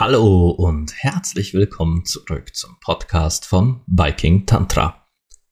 Hallo 0.00 0.50
und 0.50 0.94
herzlich 0.96 1.52
willkommen 1.52 2.06
zurück 2.06 2.54
zum 2.54 2.78
Podcast 2.80 3.44
von 3.44 3.82
Viking 3.86 4.46
Tantra. 4.46 4.97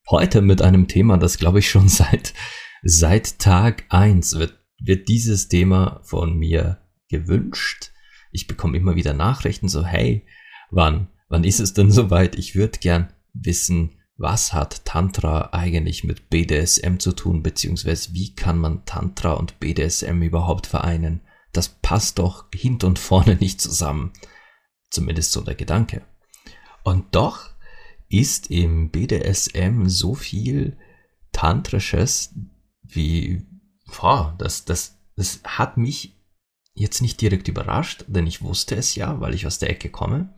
Heute 0.09 0.41
mit 0.41 0.61
einem 0.61 0.87
Thema, 0.87 1.17
das 1.17 1.37
glaube 1.37 1.59
ich 1.59 1.69
schon 1.69 1.89
seit, 1.89 2.33
seit 2.81 3.39
Tag 3.39 3.83
eins 3.89 4.37
wird, 4.37 4.57
wird 4.79 5.09
dieses 5.09 5.49
Thema 5.49 5.99
von 6.03 6.37
mir 6.37 6.79
gewünscht. 7.09 7.91
Ich 8.31 8.47
bekomme 8.47 8.77
immer 8.77 8.95
wieder 8.95 9.13
Nachrichten 9.13 9.67
so, 9.67 9.85
hey, 9.85 10.25
wann, 10.71 11.09
wann 11.27 11.43
ist 11.43 11.59
es 11.59 11.73
denn 11.73 11.91
soweit? 11.91 12.37
Ich 12.37 12.55
würde 12.55 12.79
gern 12.79 13.11
wissen, 13.33 13.95
was 14.15 14.53
hat 14.53 14.85
Tantra 14.85 15.49
eigentlich 15.51 16.03
mit 16.03 16.29
BDSM 16.29 16.97
zu 16.99 17.11
tun, 17.11 17.43
beziehungsweise 17.43 18.13
wie 18.13 18.33
kann 18.33 18.57
man 18.57 18.85
Tantra 18.85 19.33
und 19.33 19.59
BDSM 19.59 20.21
überhaupt 20.21 20.67
vereinen? 20.67 21.21
Das 21.51 21.67
passt 21.67 22.19
doch 22.19 22.45
hint 22.53 22.83
und 22.83 22.97
vorne 22.97 23.35
nicht 23.35 23.59
zusammen. 23.59 24.13
Zumindest 24.89 25.33
so 25.33 25.41
der 25.41 25.55
Gedanke. 25.55 26.03
Und 26.83 27.13
doch 27.13 27.56
ist 28.09 28.49
im 28.49 28.89
BDSM 28.89 29.87
so 29.87 30.15
viel 30.15 30.77
Tantrisches 31.31 32.33
wie, 32.83 33.45
boah, 33.97 34.35
das, 34.37 34.65
das, 34.65 34.97
das 35.15 35.41
hat 35.43 35.77
mich 35.77 36.15
jetzt 36.73 37.01
nicht 37.01 37.19
direkt 37.19 37.47
überrascht, 37.47 38.05
denn 38.07 38.27
ich 38.27 38.41
wusste 38.41 38.75
es 38.75 38.95
ja, 38.95 39.19
weil 39.19 39.33
ich 39.33 39.45
aus 39.45 39.59
der 39.59 39.69
Ecke 39.69 39.89
komme. 39.89 40.33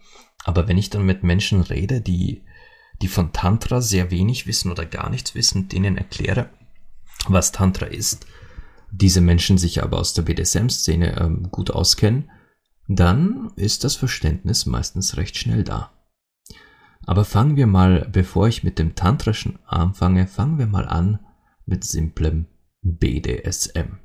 Aber 0.46 0.68
wenn 0.68 0.78
ich 0.78 0.90
dann 0.90 1.06
mit 1.06 1.24
Menschen 1.24 1.62
rede, 1.62 2.02
die, 2.02 2.44
die 3.02 3.08
von 3.08 3.34
Tantra 3.34 3.82
sehr 3.82 4.10
wenig 4.10 4.48
wissen 4.48 4.72
oder 4.72 4.86
gar 4.86 5.10
nichts 5.10 5.36
wissen, 5.36 5.68
denen 5.68 5.98
erkläre, 5.98 6.50
was 7.28 7.52
Tantra 7.52 7.86
ist, 7.86 8.26
diese 8.92 9.22
Menschen 9.22 9.58
sich 9.58 9.84
aber 9.84 10.00
aus 10.00 10.14
der 10.14 10.24
BDSM-Szene 10.24 11.20
ähm, 11.20 11.50
gut 11.52 11.72
auskennen, 11.72 12.32
dann 12.88 13.52
ist 13.56 13.84
das 13.84 13.96
Verständnis 13.96 14.66
meistens 14.66 15.18
recht 15.18 15.38
schnell 15.38 15.64
da. 15.64 15.92
Aber 17.10 17.26
fangen 17.26 17.56
wir 17.56 17.66
mal, 17.66 18.08
bevor 18.12 18.48
ich 18.48 18.64
mit 18.64 18.78
dem 18.78 18.94
Tantrischen 18.94 19.58
anfange, 19.66 20.28
fangen 20.28 20.60
wir 20.60 20.68
mal 20.68 20.88
an 20.88 21.18
mit 21.66 21.84
simplem 21.84 22.46
BDSM. 22.84 23.98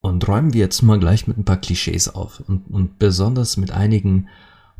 Und 0.00 0.26
räumen 0.26 0.54
wir 0.54 0.60
jetzt 0.60 0.80
mal 0.80 0.98
gleich 0.98 1.26
mit 1.26 1.36
ein 1.36 1.44
paar 1.44 1.58
Klischees 1.58 2.08
auf 2.08 2.40
und, 2.48 2.70
und 2.70 2.98
besonders 2.98 3.58
mit 3.58 3.72
einigen 3.72 4.30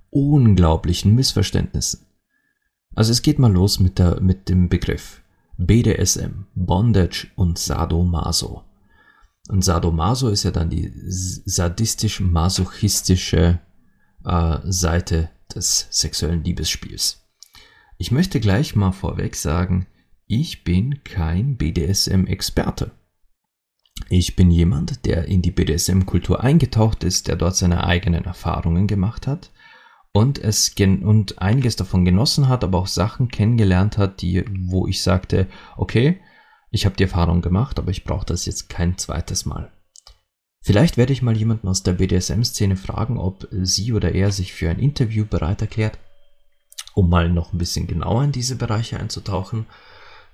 unglaublichen 0.08 1.14
Missverständnissen. 1.14 2.06
Also 2.94 3.12
es 3.12 3.20
geht 3.20 3.38
mal 3.38 3.52
los 3.52 3.78
mit, 3.78 3.98
der, 3.98 4.22
mit 4.22 4.48
dem 4.48 4.70
Begriff 4.70 5.20
BDSM, 5.58 6.46
Bondage 6.54 7.26
und 7.36 7.58
Sadomaso. 7.58 8.64
Und 9.50 9.62
Sadomaso 9.62 10.30
ist 10.30 10.44
ja 10.44 10.50
dann 10.50 10.70
die 10.70 10.90
sadistisch-masochistische 10.96 13.60
äh, 14.24 14.58
Seite 14.64 15.28
des 15.54 15.88
sexuellen 15.90 16.44
Liebesspiels. 16.44 17.24
Ich 17.98 18.10
möchte 18.10 18.40
gleich 18.40 18.74
mal 18.74 18.92
vorweg 18.92 19.36
sagen, 19.36 19.86
ich 20.26 20.64
bin 20.64 21.04
kein 21.04 21.56
BDSM-Experte. 21.56 22.92
Ich 24.08 24.34
bin 24.34 24.50
jemand, 24.50 25.04
der 25.04 25.26
in 25.26 25.42
die 25.42 25.50
BDSM-Kultur 25.50 26.42
eingetaucht 26.42 27.04
ist, 27.04 27.28
der 27.28 27.36
dort 27.36 27.56
seine 27.56 27.84
eigenen 27.84 28.24
Erfahrungen 28.24 28.86
gemacht 28.86 29.26
hat 29.26 29.50
und 30.12 30.38
es 30.38 30.74
und 30.78 31.40
einiges 31.40 31.76
davon 31.76 32.04
genossen 32.04 32.48
hat, 32.48 32.64
aber 32.64 32.78
auch 32.78 32.86
Sachen 32.86 33.28
kennengelernt 33.28 33.98
hat, 33.98 34.22
die, 34.22 34.44
wo 34.68 34.86
ich 34.86 35.02
sagte, 35.02 35.46
okay, 35.76 36.20
ich 36.70 36.84
habe 36.84 36.96
die 36.96 37.04
Erfahrung 37.04 37.42
gemacht, 37.42 37.78
aber 37.78 37.90
ich 37.90 38.04
brauche 38.04 38.26
das 38.26 38.46
jetzt 38.46 38.68
kein 38.68 38.98
zweites 38.98 39.44
Mal. 39.46 39.70
Vielleicht 40.62 40.96
werde 40.96 41.12
ich 41.12 41.22
mal 41.22 41.36
jemanden 41.36 41.66
aus 41.66 41.82
der 41.82 41.94
BDSM-Szene 41.94 42.76
fragen, 42.76 43.18
ob 43.18 43.48
sie 43.50 43.92
oder 43.92 44.14
er 44.14 44.30
sich 44.30 44.52
für 44.52 44.70
ein 44.70 44.78
Interview 44.78 45.26
bereit 45.26 45.60
erklärt, 45.60 45.98
um 46.94 47.10
mal 47.10 47.28
noch 47.28 47.52
ein 47.52 47.58
bisschen 47.58 47.88
genauer 47.88 48.22
in 48.22 48.32
diese 48.32 48.54
Bereiche 48.54 48.98
einzutauchen. 48.98 49.66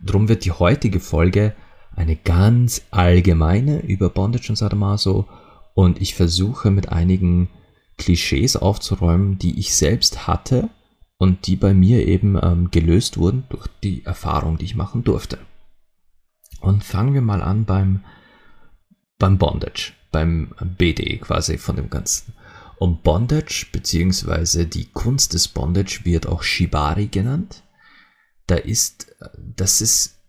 Drum 0.05 0.29
wird 0.29 0.45
die 0.45 0.53
heutige 0.53 1.01
Folge 1.01 1.55
eine 1.97 2.15
ganz 2.15 2.83
allgemeine 2.91 3.81
über 3.81 4.11
Bondage 4.11 4.51
und 4.51 4.57
Sadomaso 4.57 5.27
und 5.75 6.01
ich 6.01 6.15
versuche 6.15 6.71
mit 6.71 6.91
einigen 6.91 7.49
Klischees 7.97 8.57
aufzuräumen, 8.57 9.39
die 9.39 9.59
ich 9.59 9.75
selbst 9.75 10.27
hatte 10.27 10.69
und 11.17 11.47
die 11.47 11.57
bei 11.57 11.75
mir 11.75 12.07
eben 12.07 12.39
ähm, 12.41 12.71
gelöst 12.71 13.17
wurden 13.17 13.45
durch 13.49 13.67
die 13.83 14.05
Erfahrung, 14.05 14.59
die 14.59 14.67
ich 14.67 14.77
machen 14.77 15.05
durfte. 15.05 15.39
Und 16.61 16.85
fangen 16.85 17.15
wir 17.15 17.23
mal 17.23 17.43
an 17.43 17.65
beim, 17.65 18.05
beim 19.19 19.39
Bondage, 19.39 19.93
beim 20.11 20.55
BD 20.79 21.19
quasi 21.19 21.59
von 21.59 21.77
dem 21.77 21.91
Ganzen. 21.91 22.33
Und 22.79 23.03
Bondage, 23.03 23.67
beziehungsweise 23.73 24.67
die 24.67 24.87
Kunst 24.87 25.35
des 25.35 25.49
Bondage 25.49 26.01
wird 26.05 26.27
auch 26.27 26.43
Shibari 26.43 27.09
genannt. 27.09 27.65
Da 28.47 28.55
ist, 28.55 29.15
das 29.37 29.81
ist, 29.81 30.21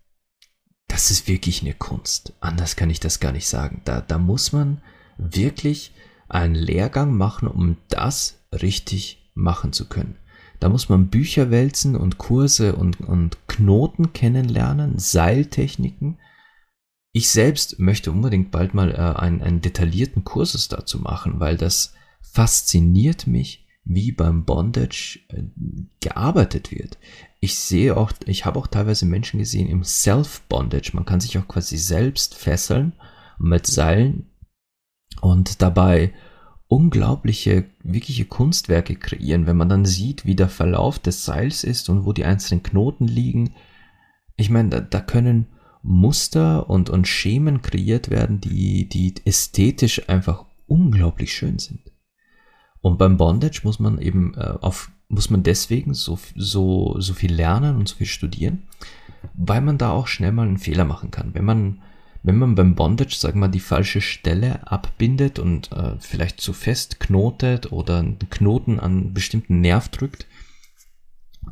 das 0.88 1.10
ist 1.10 1.28
wirklich 1.28 1.62
eine 1.62 1.74
Kunst. 1.74 2.32
Anders 2.40 2.74
kann 2.74 2.90
ich 2.90 3.00
das 3.00 3.20
gar 3.20 3.32
nicht 3.32 3.48
sagen. 3.48 3.82
Da, 3.84 4.00
da 4.00 4.18
muss 4.18 4.52
man 4.52 4.82
wirklich 5.16 5.92
einen 6.28 6.54
Lehrgang 6.54 7.16
machen, 7.16 7.46
um 7.48 7.76
das 7.88 8.40
richtig 8.52 9.30
machen 9.34 9.72
zu 9.72 9.88
können. 9.88 10.16
Da 10.58 10.68
muss 10.68 10.88
man 10.88 11.08
Bücher 11.08 11.50
wälzen 11.50 11.96
und 11.96 12.18
Kurse 12.18 12.76
und, 12.76 13.00
und 13.00 13.38
Knoten 13.48 14.12
kennenlernen, 14.12 14.98
Seiltechniken. 14.98 16.18
Ich 17.12 17.30
selbst 17.30 17.78
möchte 17.78 18.12
unbedingt 18.12 18.50
bald 18.50 18.74
mal 18.74 18.92
äh, 18.92 19.18
einen, 19.18 19.42
einen 19.42 19.60
detaillierten 19.60 20.24
Kurses 20.24 20.68
dazu 20.68 21.00
machen, 21.00 21.40
weil 21.40 21.56
das 21.56 21.94
fasziniert 22.20 23.26
mich, 23.26 23.66
wie 23.84 24.12
beim 24.12 24.44
Bondage 24.44 25.20
äh, 25.28 25.42
gearbeitet 26.00 26.70
wird. 26.70 26.98
Ich 27.40 27.58
sehe 27.58 27.96
auch, 27.96 28.12
ich 28.26 28.44
habe 28.44 28.58
auch 28.58 28.66
teilweise 28.66 29.06
Menschen 29.06 29.38
gesehen 29.38 29.68
im 29.68 29.82
Self-Bondage. 29.82 30.92
Man 30.94 31.06
kann 31.06 31.20
sich 31.20 31.38
auch 31.38 31.48
quasi 31.48 31.78
selbst 31.78 32.34
fesseln 32.34 32.92
mit 33.38 33.66
Seilen 33.66 34.30
und 35.20 35.62
dabei 35.62 36.12
unglaubliche, 36.68 37.64
wirkliche 37.82 38.26
Kunstwerke 38.26 38.94
kreieren, 38.94 39.46
wenn 39.46 39.56
man 39.56 39.68
dann 39.68 39.84
sieht, 39.84 40.24
wie 40.24 40.36
der 40.36 40.48
Verlauf 40.48 41.00
des 41.00 41.24
Seils 41.24 41.64
ist 41.64 41.88
und 41.88 42.04
wo 42.04 42.12
die 42.12 42.24
einzelnen 42.24 42.62
Knoten 42.62 43.08
liegen. 43.08 43.54
Ich 44.36 44.50
meine, 44.50 44.68
da, 44.68 44.80
da 44.80 45.00
können 45.00 45.46
Muster 45.82 46.68
und, 46.68 46.90
und 46.90 47.08
Schemen 47.08 47.62
kreiert 47.62 48.10
werden, 48.10 48.40
die, 48.40 48.88
die 48.88 49.14
ästhetisch 49.24 50.08
einfach 50.08 50.44
unglaublich 50.66 51.32
schön 51.32 51.58
sind. 51.58 51.80
Und 52.80 52.98
beim 52.98 53.16
Bondage 53.16 53.60
muss 53.64 53.78
man 53.78 53.98
eben 53.98 54.34
äh, 54.34 54.54
auf, 54.60 54.90
muss 55.08 55.30
man 55.30 55.42
deswegen 55.42 55.94
so, 55.94 56.18
so, 56.36 56.96
so 56.98 57.14
viel 57.14 57.32
lernen 57.32 57.76
und 57.76 57.88
so 57.88 57.96
viel 57.96 58.06
studieren, 58.06 58.68
weil 59.34 59.60
man 59.60 59.78
da 59.78 59.90
auch 59.90 60.06
schnell 60.06 60.32
mal 60.32 60.46
einen 60.46 60.58
Fehler 60.58 60.84
machen 60.84 61.10
kann. 61.10 61.34
Wenn 61.34 61.44
man 61.44 61.82
wenn 62.22 62.36
man 62.36 62.54
beim 62.54 62.74
Bondage, 62.74 63.16
sagen 63.16 63.40
wir, 63.40 63.48
die 63.48 63.60
falsche 63.60 64.00
Stelle 64.00 64.70
abbindet 64.70 65.38
und 65.38 65.72
äh, 65.72 65.98
vielleicht 65.98 66.40
zu 66.40 66.52
fest 66.52 67.00
knotet 67.00 67.72
oder 67.72 67.98
einen 67.98 68.18
Knoten 68.18 68.78
an 68.78 68.90
einen 68.90 69.14
bestimmten 69.14 69.60
Nerv 69.60 69.88
drückt, 69.88 70.26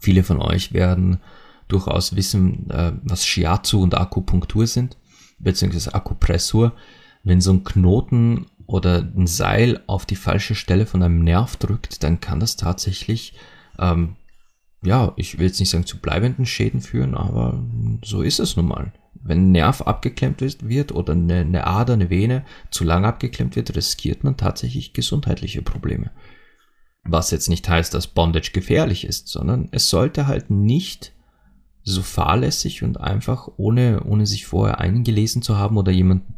viele 0.00 0.22
von 0.22 0.42
euch 0.42 0.72
werden 0.72 1.20
durchaus 1.68 2.16
wissen, 2.16 2.68
äh, 2.70 2.92
was 3.04 3.26
Shiatsu 3.26 3.82
und 3.82 3.96
Akupunktur 3.96 4.66
sind, 4.66 4.96
beziehungsweise 5.38 5.94
Akupressur. 5.94 6.72
Wenn 7.24 7.40
so 7.40 7.52
ein 7.52 7.64
Knoten 7.64 8.46
oder 8.66 8.98
ein 8.98 9.26
Seil 9.26 9.82
auf 9.86 10.06
die 10.06 10.16
falsche 10.16 10.54
Stelle 10.54 10.86
von 10.86 11.02
einem 11.02 11.22
Nerv 11.22 11.56
drückt, 11.56 12.02
dann 12.02 12.20
kann 12.20 12.40
das 12.40 12.56
tatsächlich, 12.56 13.34
ähm, 13.78 14.16
ja, 14.82 15.12
ich 15.16 15.38
will 15.38 15.46
jetzt 15.46 15.60
nicht 15.60 15.70
sagen 15.70 15.86
zu 15.86 15.98
bleibenden 15.98 16.46
Schäden 16.46 16.80
führen, 16.80 17.14
aber 17.14 17.62
so 18.04 18.22
ist 18.22 18.38
es 18.38 18.56
nun 18.56 18.68
mal. 18.68 18.92
Wenn 19.14 19.48
ein 19.48 19.52
Nerv 19.52 19.82
abgeklemmt 19.82 20.40
wird 20.40 20.92
oder 20.92 21.12
eine, 21.12 21.40
eine 21.40 21.66
Ader, 21.66 21.94
eine 21.94 22.08
Vene 22.08 22.44
zu 22.70 22.84
lang 22.84 23.04
abgeklemmt 23.04 23.56
wird, 23.56 23.74
riskiert 23.74 24.22
man 24.22 24.36
tatsächlich 24.36 24.92
gesundheitliche 24.92 25.62
Probleme. 25.62 26.10
Was 27.04 27.30
jetzt 27.30 27.48
nicht 27.48 27.68
heißt, 27.68 27.94
dass 27.94 28.06
Bondage 28.06 28.52
gefährlich 28.52 29.04
ist, 29.04 29.28
sondern 29.28 29.68
es 29.72 29.90
sollte 29.90 30.26
halt 30.26 30.50
nicht 30.50 31.14
so 31.92 32.02
fahrlässig 32.02 32.82
und 32.82 33.00
einfach 33.00 33.48
ohne, 33.56 34.02
ohne 34.04 34.26
sich 34.26 34.46
vorher 34.46 34.78
eingelesen 34.78 35.42
zu 35.42 35.56
haben 35.56 35.76
oder 35.76 35.92
jemanden 35.92 36.34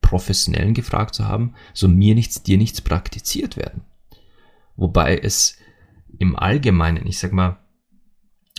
professionellen 0.00 0.74
gefragt 0.74 1.14
zu 1.14 1.26
haben, 1.26 1.54
so 1.72 1.88
mir 1.88 2.14
nichts, 2.14 2.42
dir 2.42 2.58
nichts 2.58 2.80
praktiziert 2.80 3.56
werden. 3.56 3.82
Wobei 4.76 5.16
es 5.16 5.56
im 6.18 6.36
Allgemeinen, 6.36 7.06
ich 7.06 7.18
sag 7.18 7.32
mal, 7.32 7.58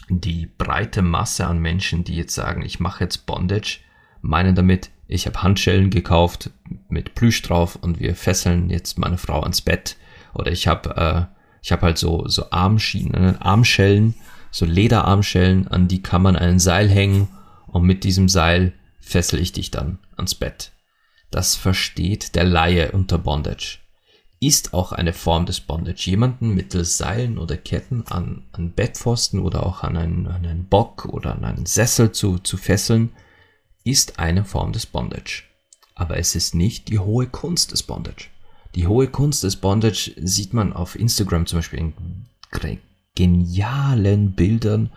die 0.10 0.48
breite 0.57 1.01
Masse 1.01 1.45
an 1.48 1.60
Menschen, 1.60 2.04
die 2.04 2.16
jetzt 2.16 2.34
sagen, 2.34 2.62
ich 2.63 2.80
mache 2.80 3.04
jetzt 3.04 3.25
Bondage, 3.25 3.80
meinen 4.22 4.56
damit, 4.56 4.90
ich 5.07 5.28
habe 5.28 5.44
Handschellen 5.44 5.90
gekauft 5.90 6.50
mit 6.90 7.13
Plüsch 7.16 7.42
drauf 7.42 7.75
und 7.75 8.00
wir 8.00 8.16
fesseln 8.16 8.69
jetzt 8.69 8.98
meine 8.98 9.18
Frau 9.18 9.42
ans 9.42 9.62
Bett. 9.62 9.98
Oder 10.34 10.51
ich 10.51 10.68
habe 10.68 11.30
äh, 11.62 11.72
habe 11.72 11.81
halt 11.84 11.98
so 11.98 12.28
so 12.28 12.50
Armschienen, 12.51 13.40
Armschellen, 13.40 14.16
so 14.54 14.66
Lederarmschellen, 14.66 15.68
an 15.68 15.88
die 15.88 16.04
kann 16.04 16.22
man 16.22 16.36
ein 16.36 16.60
Seil 16.60 16.88
hängen 16.88 17.28
und 17.68 17.84
mit 17.84 18.04
diesem 18.04 18.30
Seil 18.30 18.74
fessel 19.02 19.40
ich 19.40 19.52
dich 19.52 19.72
dann 19.72 19.98
ans 20.16 20.36
Bett. 20.36 20.72
Das 21.32 21.56
versteht 21.56 22.36
der 22.36 22.44
Laie 22.44 22.92
unter 22.92 23.18
Bondage. 23.18 23.80
Ist 24.40 24.74
auch 24.76 24.92
eine 24.92 25.14
Form 25.14 25.48
des 25.48 25.60
Bondage. 25.62 26.10
Jemanden 26.12 26.54
mittels 26.54 27.00
Seilen 27.00 27.40
oder 27.40 27.58
Ketten 27.58 28.06
an, 28.08 28.44
an 28.52 28.74
Bettpfosten 28.74 29.40
oder 29.40 29.66
auch 29.66 29.82
an 29.84 29.98
einen, 29.98 30.28
an 30.28 30.46
einen 30.46 30.66
Bock 30.66 31.06
oder 31.06 31.34
an 31.34 31.44
einen 31.44 31.66
Sessel 31.66 32.12
zu, 32.12 32.38
zu 32.38 32.58
fesseln, 32.58 33.10
ist 33.84 34.20
eine 34.20 34.46
Form 34.46 34.72
des 34.72 34.86
Bondage. 34.86 35.46
Aber 35.96 36.18
es 36.18 36.36
ist 36.36 36.54
nicht 36.54 36.90
die 36.90 37.00
hohe 37.00 37.26
Kunst 37.26 37.72
des 37.72 37.82
Bondage. 37.82 38.28
Die 38.76 38.86
hohe 38.86 39.08
Kunst 39.08 39.44
des 39.44 39.56
Bondage 39.56 40.12
sieht 40.22 40.54
man 40.54 40.74
auf 40.74 40.96
Instagram 40.96 41.48
zum 41.48 41.60
Beispiel 41.60 41.80
in 41.80 41.94
genialen 43.15 44.33
Bildern, 44.33 44.92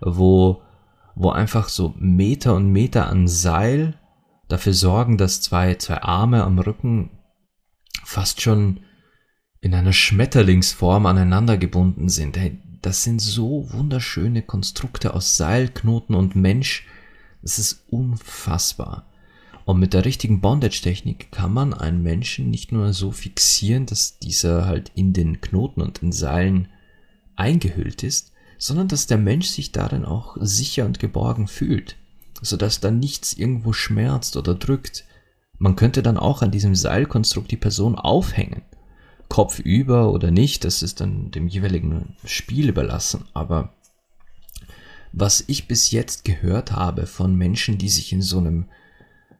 wo, 0.00 0.62
wo 1.14 1.30
einfach 1.30 1.68
so 1.68 1.94
Meter 1.98 2.54
und 2.54 2.70
Meter 2.70 3.08
an 3.08 3.28
Seil 3.28 3.98
dafür 4.48 4.74
sorgen, 4.74 5.18
dass 5.18 5.40
zwei, 5.40 5.74
zwei 5.76 6.02
Arme 6.02 6.44
am 6.44 6.58
Rücken 6.58 7.10
fast 8.04 8.40
schon 8.40 8.80
in 9.60 9.74
einer 9.74 9.92
Schmetterlingsform 9.92 11.06
aneinander 11.06 11.56
gebunden 11.56 12.08
sind. 12.08 12.38
Das 12.82 13.04
sind 13.04 13.20
so 13.20 13.72
wunderschöne 13.72 14.42
Konstrukte 14.42 15.14
aus 15.14 15.36
Seil, 15.36 15.68
Knoten 15.68 16.14
und 16.14 16.34
Mensch, 16.34 16.86
es 17.42 17.58
ist 17.58 17.84
unfassbar. 17.88 19.06
Und 19.64 19.78
mit 19.78 19.94
der 19.94 20.04
richtigen 20.04 20.40
Bondage-Technik 20.40 21.30
kann 21.30 21.52
man 21.52 21.72
einen 21.72 22.02
Menschen 22.02 22.50
nicht 22.50 22.72
nur 22.72 22.92
so 22.92 23.12
fixieren, 23.12 23.86
dass 23.86 24.18
dieser 24.18 24.66
halt 24.66 24.90
in 24.96 25.12
den 25.12 25.40
Knoten 25.40 25.80
und 25.80 26.02
in 26.02 26.10
Seilen 26.10 26.68
eingehüllt 27.42 28.02
ist, 28.02 28.32
sondern 28.56 28.88
dass 28.88 29.08
der 29.08 29.18
Mensch 29.18 29.48
sich 29.48 29.72
darin 29.72 30.04
auch 30.04 30.36
sicher 30.40 30.86
und 30.86 31.00
geborgen 31.00 31.48
fühlt, 31.48 31.96
sodass 32.40 32.80
da 32.80 32.90
nichts 32.90 33.32
irgendwo 33.32 33.72
schmerzt 33.72 34.36
oder 34.36 34.54
drückt. 34.54 35.04
Man 35.58 35.76
könnte 35.76 36.02
dann 36.02 36.16
auch 36.16 36.42
an 36.42 36.52
diesem 36.52 36.74
Seilkonstrukt 36.74 37.50
die 37.50 37.56
Person 37.56 37.96
aufhängen. 37.96 38.62
Kopf 39.28 39.58
über 39.58 40.12
oder 40.12 40.30
nicht, 40.30 40.64
das 40.64 40.82
ist 40.82 41.00
dann 41.00 41.30
dem 41.30 41.48
jeweiligen 41.48 42.16
Spiel 42.24 42.68
überlassen, 42.68 43.24
aber 43.34 43.72
was 45.12 45.44
ich 45.46 45.68
bis 45.68 45.90
jetzt 45.90 46.24
gehört 46.24 46.72
habe 46.72 47.06
von 47.06 47.34
Menschen, 47.34 47.78
die 47.78 47.88
sich 47.88 48.12
in 48.12 48.22
so 48.22 48.38
einem 48.38 48.66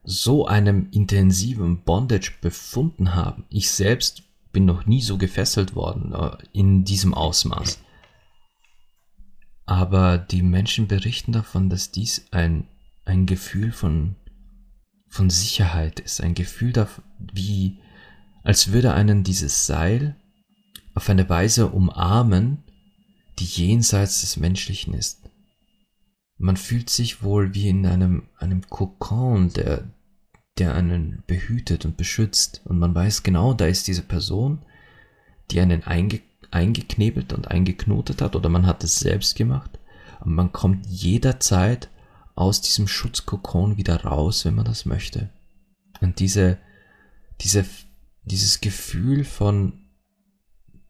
so 0.04 0.46
einem 0.46 0.88
intensiven 0.90 1.82
Bondage 1.82 2.32
befunden 2.40 3.14
haben. 3.14 3.44
Ich 3.50 3.70
selbst 3.70 4.24
bin 4.52 4.64
noch 4.64 4.84
nie 4.84 5.00
so 5.00 5.16
gefesselt 5.16 5.76
worden 5.76 6.12
äh, 6.12 6.36
in 6.52 6.84
diesem 6.84 7.14
Ausmaß. 7.14 7.78
Aber 9.64 10.18
die 10.18 10.42
Menschen 10.42 10.88
berichten 10.88 11.32
davon, 11.32 11.70
dass 11.70 11.90
dies 11.90 12.26
ein, 12.32 12.66
ein 13.04 13.26
Gefühl 13.26 13.72
von, 13.72 14.16
von 15.08 15.30
Sicherheit 15.30 16.00
ist. 16.00 16.20
Ein 16.20 16.34
Gefühl 16.34 16.72
wie, 17.32 17.78
als 18.42 18.72
würde 18.72 18.94
einen 18.94 19.22
dieses 19.22 19.66
Seil 19.66 20.16
auf 20.94 21.08
eine 21.08 21.28
Weise 21.28 21.68
umarmen, 21.68 22.64
die 23.38 23.44
jenseits 23.44 24.20
des 24.20 24.36
Menschlichen 24.36 24.94
ist. 24.94 25.20
Man 26.38 26.56
fühlt 26.56 26.90
sich 26.90 27.22
wohl 27.22 27.54
wie 27.54 27.68
in 27.68 27.86
einem, 27.86 28.28
einem 28.38 28.68
Kokon, 28.68 29.52
der, 29.52 29.88
der 30.58 30.74
einen 30.74 31.22
behütet 31.26 31.84
und 31.84 31.96
beschützt. 31.96 32.62
Und 32.64 32.78
man 32.78 32.94
weiß 32.94 33.22
genau, 33.22 33.54
da 33.54 33.66
ist 33.66 33.86
diese 33.86 34.02
Person, 34.02 34.64
die 35.50 35.60
einen 35.60 35.84
einge, 35.84 36.20
eingeknebelt 36.52 37.32
und 37.32 37.50
eingeknotet 37.50 38.22
hat, 38.22 38.36
oder 38.36 38.48
man 38.48 38.66
hat 38.66 38.84
es 38.84 38.98
selbst 38.98 39.36
gemacht. 39.36 39.78
Und 40.20 40.34
man 40.34 40.52
kommt 40.52 40.86
jederzeit 40.86 41.88
aus 42.34 42.60
diesem 42.60 42.88
Schutzkokon 42.88 43.76
wieder 43.76 44.04
raus, 44.04 44.44
wenn 44.44 44.54
man 44.54 44.64
das 44.64 44.86
möchte. 44.86 45.30
Und 46.00 46.20
diese, 46.20 46.58
diese, 47.40 47.64
dieses 48.24 48.60
Gefühl 48.60 49.24
von, 49.24 49.72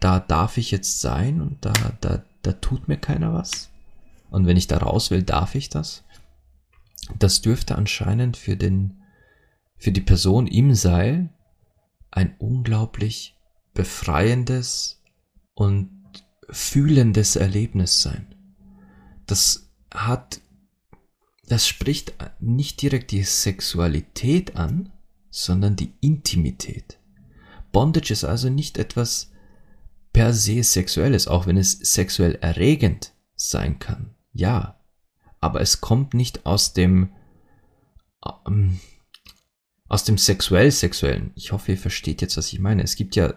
da 0.00 0.20
darf 0.20 0.58
ich 0.58 0.70
jetzt 0.70 1.00
sein 1.00 1.40
und 1.40 1.64
da, 1.64 1.72
da, 2.00 2.24
da 2.42 2.52
tut 2.52 2.88
mir 2.88 2.96
keiner 2.96 3.32
was. 3.32 3.70
Und 4.30 4.46
wenn 4.46 4.56
ich 4.56 4.66
da 4.66 4.78
raus 4.78 5.10
will, 5.10 5.22
darf 5.22 5.54
ich 5.54 5.68
das? 5.68 6.04
Das 7.18 7.42
dürfte 7.42 7.76
anscheinend 7.76 8.36
für 8.36 8.56
den, 8.56 9.02
für 9.76 9.92
die 9.92 10.00
Person 10.00 10.46
im 10.46 10.74
Seil 10.74 11.28
ein 12.10 12.34
unglaublich 12.38 13.36
befreiendes 13.74 15.01
und 15.54 15.90
fühlendes 16.50 17.36
Erlebnis 17.36 18.02
sein. 18.02 18.34
Das 19.26 19.70
hat, 19.92 20.40
das 21.46 21.66
spricht 21.66 22.14
nicht 22.40 22.82
direkt 22.82 23.10
die 23.10 23.22
Sexualität 23.22 24.56
an, 24.56 24.92
sondern 25.30 25.76
die 25.76 25.92
Intimität. 26.00 26.98
Bondage 27.72 28.12
ist 28.12 28.24
also 28.24 28.50
nicht 28.50 28.76
etwas 28.78 29.30
per 30.12 30.34
se 30.34 30.62
sexuelles, 30.62 31.26
auch 31.26 31.46
wenn 31.46 31.56
es 31.56 31.72
sexuell 31.72 32.36
erregend 32.36 33.14
sein 33.34 33.78
kann. 33.78 34.14
Ja, 34.32 34.78
aber 35.40 35.60
es 35.60 35.80
kommt 35.80 36.14
nicht 36.14 36.44
aus 36.44 36.74
dem 36.74 37.12
ähm, 38.46 38.78
aus 39.88 40.04
dem 40.04 40.16
sexuell-sexuellen. 40.16 41.32
Ich 41.34 41.52
hoffe, 41.52 41.72
ihr 41.72 41.78
versteht 41.78 42.22
jetzt, 42.22 42.38
was 42.38 42.50
ich 42.52 42.60
meine. 42.60 42.82
Es 42.82 42.96
gibt 42.96 43.14
ja 43.14 43.34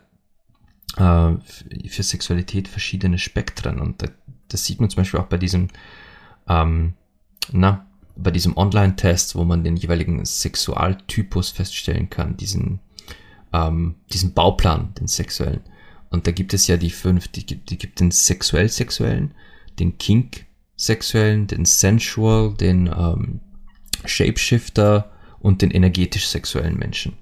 für 0.93 2.03
Sexualität 2.03 2.67
verschiedene 2.67 3.17
Spektren 3.17 3.79
und 3.79 4.03
das 4.47 4.65
sieht 4.65 4.79
man 4.79 4.89
zum 4.89 4.97
Beispiel 4.97 5.19
auch 5.19 5.27
bei 5.27 5.37
diesem, 5.37 5.67
ähm, 6.47 6.93
na, 7.51 7.85
bei 8.15 8.31
diesem 8.31 8.55
Online-Test, 8.55 9.35
wo 9.35 9.43
man 9.43 9.63
den 9.63 9.75
jeweiligen 9.75 10.23
Sexualtypus 10.23 11.49
feststellen 11.49 12.09
kann, 12.09 12.37
diesen, 12.37 12.79
ähm, 13.51 13.95
diesen 14.13 14.33
Bauplan, 14.33 14.93
den 14.95 15.07
sexuellen. 15.07 15.61
Und 16.09 16.27
da 16.27 16.31
gibt 16.31 16.53
es 16.53 16.67
ja 16.67 16.77
die 16.77 16.91
fünf, 16.91 17.27
die, 17.27 17.45
die 17.45 17.77
gibt 17.77 17.99
den 17.99 18.11
sexuell-sexuellen, 18.11 19.33
den 19.79 19.97
Kink 19.97 20.45
sexuellen, 20.77 21.47
den 21.47 21.65
sensual, 21.65 22.53
den 22.53 22.87
ähm, 22.87 23.41
Shapeshifter 24.05 25.11
und 25.39 25.61
den 25.61 25.71
energetisch 25.71 26.27
sexuellen 26.27 26.77
Menschen. 26.77 27.13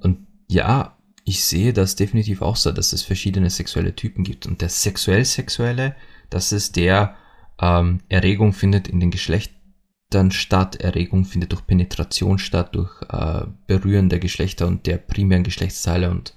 Und 0.00 0.26
ja, 0.48 0.93
ich 1.24 1.44
sehe 1.44 1.72
das 1.72 1.96
definitiv 1.96 2.42
auch 2.42 2.56
so, 2.56 2.70
dass 2.70 2.92
es 2.92 3.02
verschiedene 3.02 3.50
sexuelle 3.50 3.96
Typen 3.96 4.24
gibt. 4.24 4.46
Und 4.46 4.60
der 4.60 4.68
sexuell-sexuelle, 4.68 5.96
das 6.30 6.52
ist 6.52 6.76
der, 6.76 7.16
ähm, 7.60 8.00
Erregung 8.08 8.52
findet 8.52 8.88
in 8.88 9.00
den 9.00 9.10
Geschlechtern 9.10 10.30
statt, 10.30 10.76
Erregung 10.76 11.24
findet 11.24 11.52
durch 11.52 11.66
Penetration 11.66 12.38
statt, 12.38 12.74
durch 12.74 13.00
äh, 13.08 13.46
Berühren 13.66 14.08
der 14.08 14.18
Geschlechter 14.18 14.66
und 14.66 14.86
der 14.86 14.98
primären 14.98 15.44
Geschlechtsteile 15.44 16.10
und 16.10 16.34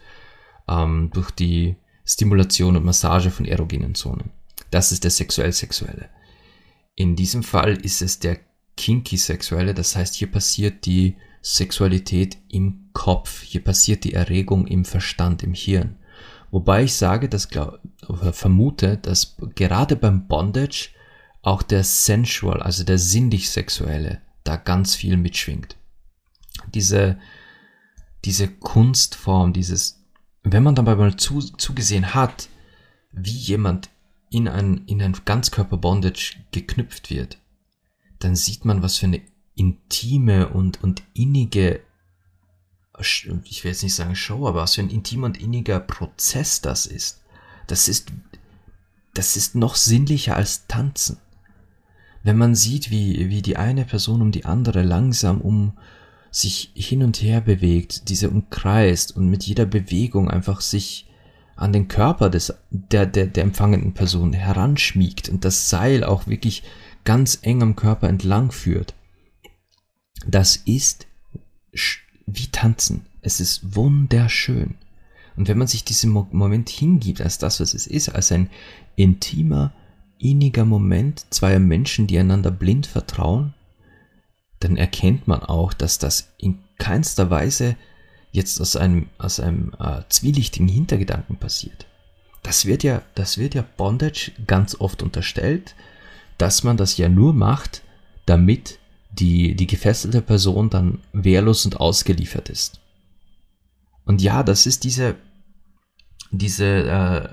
ähm, 0.70 1.10
durch 1.14 1.32
die 1.32 1.76
Stimulation 2.06 2.78
und 2.78 2.86
Massage 2.86 3.32
von 3.32 3.46
erogenen 3.46 3.96
Zonen. 3.96 4.32
Das 4.72 4.92
ist 4.92 5.04
der 5.04 5.12
sexuell-sexuelle. 5.12 6.10
In 6.96 7.16
diesem 7.16 7.44
Fall 7.44 7.76
ist 7.78 8.02
es 8.02 8.20
der 8.20 8.40
kinky-sexuelle, 8.78 9.74
das 9.74 9.96
heißt, 9.96 10.16
hier 10.16 10.32
passiert 10.32 10.86
die 10.86 11.16
Sexualität 11.50 12.38
im 12.50 12.90
Kopf, 12.92 13.42
hier 13.42 13.64
passiert 13.64 14.04
die 14.04 14.14
Erregung 14.14 14.68
im 14.68 14.84
Verstand, 14.84 15.44
im 15.44 15.54
Hirn. 15.54 15.96
Wobei 16.52 16.84
ich 16.84 16.96
sage, 16.96 17.30
dass 17.30 17.48
glaub, 17.48 17.80
vermute, 18.32 18.98
dass 18.98 19.38
gerade 19.56 19.96
beim 19.96 20.28
Bondage 20.28 20.90
auch 21.44 21.64
der 21.64 21.86
sensual, 21.86 22.62
also 22.62 22.84
der 22.84 22.98
sinnlich-sexuelle, 22.98 24.22
da 24.44 24.58
ganz 24.58 24.96
viel 24.96 25.16
mitschwingt. 25.16 25.78
Diese, 26.74 27.18
diese 28.26 28.50
Kunstform, 28.50 29.54
dieses, 29.54 30.04
wenn 30.44 30.64
man 30.64 30.76
dabei 30.76 30.96
mal 30.96 31.16
zu, 31.16 31.40
zugesehen 31.40 32.14
hat, 32.14 32.50
wie 33.14 33.32
jemand 33.32 33.90
in 34.30 34.50
ein, 34.50 34.84
in 34.86 35.02
ein 35.02 35.16
Ganzkörper-Bondage 35.24 36.36
geknüpft 36.52 37.10
wird, 37.10 37.38
dann 38.20 38.36
sieht 38.36 38.66
man, 38.66 38.82
was 38.82 38.98
für 38.98 39.06
eine 39.06 39.22
intime 39.58 40.50
und, 40.50 40.82
und 40.84 41.04
innige, 41.14 41.82
ich 43.00 43.64
will 43.64 43.72
jetzt 43.72 43.84
nicht 43.84 43.96
sagen 43.96 44.16
Show, 44.16 44.48
aber 44.48 44.62
was 44.62 44.76
für 44.76 44.82
ein 44.82 44.90
intimer 44.90 45.28
und 45.28 45.40
inniger 45.40 45.80
Prozess 45.80 46.62
das 46.62 46.86
ist. 46.86 47.22
Das 47.68 47.88
ist, 47.88 48.12
das 49.14 49.36
ist 49.36 49.56
noch 49.56 49.76
sinnlicher 49.76 50.36
als 50.36 50.68
Tanzen. 50.68 51.18
Wenn 52.24 52.38
man 52.38 52.56
sieht, 52.56 52.92
wie, 52.92 53.30
wie 53.30 53.42
die 53.42 53.58
eine 53.58 53.86
Person 53.86 54.22
um 54.22 54.32
die 54.32 54.46
andere 54.46 54.84
langsam 54.84 55.42
um 55.42 55.74
sich 56.32 56.72
hin 56.76 57.04
und 57.04 57.22
her 57.22 57.42
bewegt, 57.42 58.10
diese 58.10 58.30
umkreist 58.30 59.16
und 59.16 59.30
mit 59.30 59.44
jeder 59.44 59.66
Bewegung 59.66 60.30
einfach 60.30 60.62
sich 60.62 61.08
an 61.56 61.74
den 61.74 61.88
Körper 61.88 62.30
des, 62.30 62.54
der, 62.70 63.06
der, 63.06 63.26
der 63.26 63.44
empfangenden 63.44 63.94
Person 63.94 64.34
heranschmiegt 64.34 65.30
und 65.30 65.44
das 65.44 65.70
Seil 65.70 66.04
auch 66.04 66.28
wirklich 66.28 66.64
ganz 67.04 67.40
eng 67.42 67.64
am 67.64 67.76
Körper 67.76 68.08
entlang 68.10 68.52
führt. 68.52 68.94
Das 70.26 70.56
ist 70.56 71.08
wie 72.26 72.48
tanzen. 72.48 73.06
Es 73.22 73.40
ist 73.40 73.76
wunderschön. 73.76 74.76
Und 75.36 75.48
wenn 75.48 75.58
man 75.58 75.68
sich 75.68 75.84
diesem 75.84 76.12
Moment 76.12 76.70
hingibt 76.70 77.22
als 77.22 77.38
das, 77.38 77.60
was 77.60 77.74
es 77.74 77.86
ist, 77.86 78.10
als 78.10 78.32
ein 78.32 78.50
intimer, 78.96 79.72
inniger 80.18 80.66
Moment 80.66 81.26
zweier 81.30 81.60
Menschen, 81.60 82.08
die 82.08 82.18
einander 82.18 82.50
blind 82.50 82.88
vertrauen, 82.88 83.54
dann 84.60 84.78
erkennt 84.78 85.28
man 85.28 85.42
auch, 85.42 85.74
dass 85.74 86.00
das 86.00 86.34
in 86.40 86.58
keinster 86.80 87.30
Weise 87.30 87.76
jetzt 88.32 88.60
aus 88.60 88.76
einem, 88.76 89.10
aus 89.20 89.40
einem 89.40 89.74
äh, 89.80 90.02
zwielichtigen 90.10 90.68
Hintergedanken 90.68 91.38
passiert. 91.38 91.86
Das 92.42 92.66
wird 92.66 92.84
ja, 92.84 93.02
das 93.14 93.38
wird 93.38 93.56
ja 93.56 93.64
Bondage 93.78 94.32
ganz 94.48 94.76
oft 94.80 95.04
unterstellt, 95.04 95.76
dass 96.38 96.64
man 96.64 96.78
das 96.78 96.98
ja 96.98 97.10
nur 97.10 97.34
macht, 97.34 97.84
damit 98.26 98.80
die, 99.20 99.56
die 99.56 99.68
gefesselte 99.68 100.22
Person 100.22 100.70
dann 100.70 101.00
wehrlos 101.14 101.66
und 101.66 101.80
ausgeliefert 101.80 102.50
ist. 102.50 102.80
Und 104.06 104.22
ja, 104.22 104.44
das 104.44 104.66
ist 104.66 104.84
diese, 104.84 105.16
diese 106.32 106.66
äh, 106.66 107.30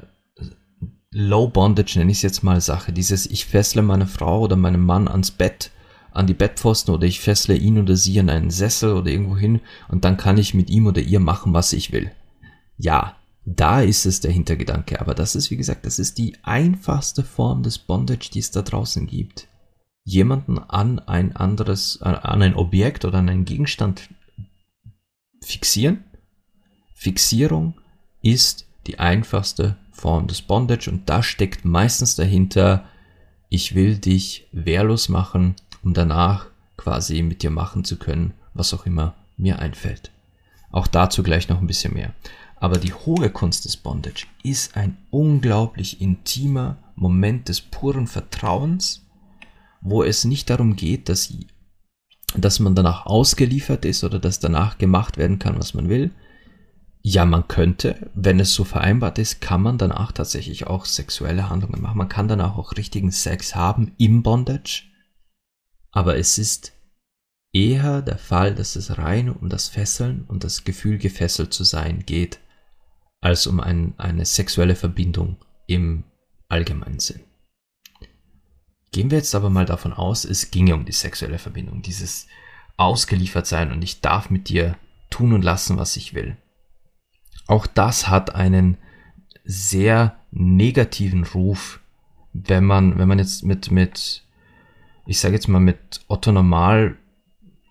Low 1.11 1.47
Bondage, 1.47 1.97
nenne 1.99 2.11
ich 2.11 2.19
es 2.19 2.23
jetzt 2.23 2.43
mal 2.43 2.61
Sache, 2.61 2.93
dieses 2.93 3.27
ich 3.27 3.47
fessle 3.47 3.83
meine 3.83 4.09
Frau 4.09 4.41
oder 4.41 4.57
meinen 4.57 4.85
Mann 4.85 5.07
ans 5.07 5.31
Bett 5.31 5.71
an 6.11 6.27
die 6.27 6.35
Bettpfosten 6.35 6.93
oder 6.93 7.07
ich 7.07 7.21
fessle 7.21 7.57
ihn 7.57 7.79
oder 7.79 7.97
sie 7.97 8.19
an 8.19 8.29
einen 8.29 8.51
Sessel 8.51 8.95
oder 8.95 9.11
irgendwo 9.11 9.37
hin 9.37 9.61
und 9.89 10.05
dann 10.05 10.17
kann 10.17 10.39
ich 10.39 10.55
mit 10.55 10.71
ihm 10.71 10.87
oder 10.87 11.01
ihr 11.01 11.21
machen, 11.21 11.53
was 11.53 11.73
ich 11.73 11.93
will. 11.93 12.11
Ja, 12.79 13.17
da 13.45 13.81
ist 13.81 14.07
es 14.07 14.21
der 14.21 14.33
Hintergedanke, 14.33 15.01
aber 15.01 15.15
das 15.15 15.37
ist, 15.37 15.51
wie 15.51 15.57
gesagt, 15.57 15.87
das 15.87 16.01
ist 16.01 16.19
die 16.19 16.37
einfachste 16.43 17.23
Form 17.23 17.63
des 17.63 17.79
Bondage, 17.79 18.31
die 18.33 18.39
es 18.41 18.51
da 18.51 18.63
draußen 18.63 19.07
gibt. 19.07 19.47
Jemanden 20.05 20.59
an 20.59 20.99
ein 20.99 21.35
anderes, 21.35 22.01
an 22.03 22.43
ein 22.43 22.55
Objekt 22.55 23.05
oder 23.05 23.19
an 23.19 23.29
einen 23.29 23.45
Gegenstand 23.45 24.11
fixieren. 25.43 26.05
Fixierung 26.95 27.75
ist 28.23 28.67
die 28.87 28.99
einfachste 28.99 29.77
Form 29.93 30.27
des 30.27 30.43
Bondage 30.43 30.91
und 30.91 31.09
da 31.09 31.23
steckt 31.23 31.65
meistens 31.65 32.17
dahinter, 32.17 32.85
ich 33.49 33.75
will 33.75 33.97
dich 33.97 34.47
wehrlos 34.53 35.09
machen, 35.09 35.55
um 35.83 35.95
danach 35.95 36.47
quasi 36.77 37.23
mit 37.23 37.43
dir 37.43 37.51
machen 37.51 37.85
zu 37.85 37.99
können, 37.99 38.35
was 38.53 38.75
auch 38.75 38.87
immer 38.87 39.15
mir 39.37 39.59
einfällt. 39.59 40.11
Auch 40.71 40.87
dazu 40.87 41.23
gleich 41.23 41.49
noch 41.49 41.61
ein 41.61 41.67
bisschen 41.67 41.95
mehr. 41.95 42.15
Aber 42.57 42.79
die 42.79 42.93
hohe 42.93 43.31
Kunst 43.31 43.65
des 43.65 43.77
Bondage 43.77 44.27
ist 44.43 44.77
ein 44.77 44.97
unglaublich 45.11 46.01
intimer 46.01 46.79
Moment 46.97 47.49
des 47.49 47.61
puren 47.61 48.07
Vertrauens, 48.07 49.04
wo 49.85 50.03
es 50.03 50.25
nicht 50.25 50.51
darum 50.51 50.75
geht, 50.75 51.09
dass, 51.09 51.33
dass 52.37 52.59
man 52.59 52.75
danach 52.75 53.07
ausgeliefert 53.07 53.85
ist 53.85 54.03
oder 54.03 54.19
dass 54.19 54.41
danach 54.41 54.79
gemacht 54.79 55.17
werden 55.17 55.39
kann, 55.39 55.57
was 55.57 55.75
man 55.75 55.89
will. 55.89 56.11
Ja, 57.03 57.25
man 57.25 57.47
könnte, 57.47 58.11
wenn 58.15 58.41
es 58.41 58.53
so 58.53 58.65
vereinbart 58.65 59.19
ist, 59.19 59.41
kann 59.41 59.63
man 59.63 59.79
danach 59.79 60.11
tatsächlich 60.11 60.67
auch 60.67 60.87
sexuelle 60.87 61.49
Handlungen 61.49 61.81
machen. 61.81 61.99
Man 61.99 62.09
kann 62.09 62.27
danach 62.27 62.57
auch 62.57 62.77
richtigen 62.77 63.13
Sex 63.13 63.55
haben 63.55 63.93
im 63.99 64.25
Bondage 64.25 64.85
aber 65.95 66.19
es 66.19 66.39
ist 66.39 66.73
eher 67.53 68.03
der 68.03 68.19
Fall, 68.19 68.53
dass 68.57 68.75
es 68.75 68.99
rein 68.99 69.31
um 69.31 69.49
das 69.49 69.69
Fesseln 69.69 70.25
und 70.27 70.43
das 70.43 70.65
Gefühl 70.65 70.99
gefesselt 70.99 71.55
zu 71.55 71.63
sein 71.63 72.05
geht, 72.05 72.41
als 73.21 73.47
um 73.47 73.61
ein, 73.61 73.95
eine 73.97 74.27
sexuelle 74.27 74.75
Verbindung 74.75 75.37
im 75.69 76.03
allgemeinen 76.49 76.99
Sinn. 76.99 77.21
Gehen 78.95 79.11
wir 79.11 79.19
jetzt 79.19 79.35
aber 79.35 79.51
mal 79.51 79.67
davon 79.67 79.93
aus, 79.93 80.25
es 80.25 80.53
ginge 80.53 80.77
um 80.77 80.85
die 80.85 80.93
sexuelle 80.93 81.41
Verbindung, 81.41 81.83
dieses 81.83 82.29
ausgeliefert 82.77 83.45
sein 83.45 83.73
und 83.73 83.83
ich 83.83 84.01
darf 84.01 84.31
mit 84.31 84.49
dir 84.49 84.77
tun 85.11 85.33
und 85.33 85.43
lassen, 85.43 85.77
was 85.77 85.97
ich 85.97 86.15
will. 86.15 86.37
Auch 87.49 87.67
das 87.67 88.07
hat 88.07 88.37
einen 88.37 88.77
sehr 89.43 90.17
negativen 90.31 91.25
Ruf, 91.25 91.81
wenn 92.35 92.63
man, 92.63 92.97
wenn 92.97 93.09
man 93.09 93.19
jetzt 93.19 93.43
mit, 93.43 93.73
mit 93.73 94.23
ich 95.07 95.19
sage 95.19 95.35
jetzt 95.35 95.49
mal 95.49 95.59
mit 95.59 96.05
Otto 96.07 96.31
Normal 96.31 96.97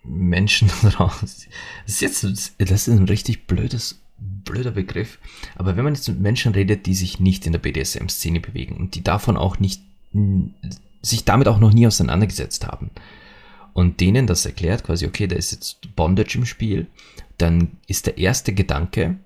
Menschen 0.03 0.70
raus. 1.00 1.48
Das 1.86 2.01
ist 2.01 2.01
jetzt, 2.01 2.24
das 2.58 2.88
ist 2.89 2.89
ein 2.89 3.06
richtig 3.06 3.48
blödes, 3.48 4.03
blöder 4.18 4.72
Begriff. 4.72 5.20
Aber 5.56 5.77
wenn 5.77 5.86
man 5.86 5.96
jetzt 5.96 6.10
mit 6.10 6.20
Menschen 6.20 6.51
redet, 6.51 6.86
die 6.86 6.96
sich 6.96 7.22
nicht 7.22 7.46
in 7.46 7.53
der 7.53 7.60
BDSM-Szene 7.60 8.42
bewegen 8.42 8.75
und 8.75 8.96
die 8.96 9.03
davon 9.06 9.38
auch 9.38 9.60
nicht, 9.60 9.82
sich 11.01 11.25
damit 11.25 11.48
auch 11.48 11.60
noch 11.60 11.74
nie 11.74 11.88
auseinandergesetzt 11.88 12.65
haben 12.65 12.91
und 13.74 14.00
denen 14.00 14.27
das 14.27 14.46
erklärt, 14.46 14.84
quasi, 14.84 15.05
okay, 15.05 15.27
da 15.27 15.36
ist 15.36 15.51
jetzt 15.51 15.96
Bondage 15.96 16.38
im 16.38 16.46
Spiel, 16.46 16.88
dann 17.38 17.77
ist 17.88 18.05
der 18.05 18.17
erste 18.17 18.53
Gedanke, 18.53 19.20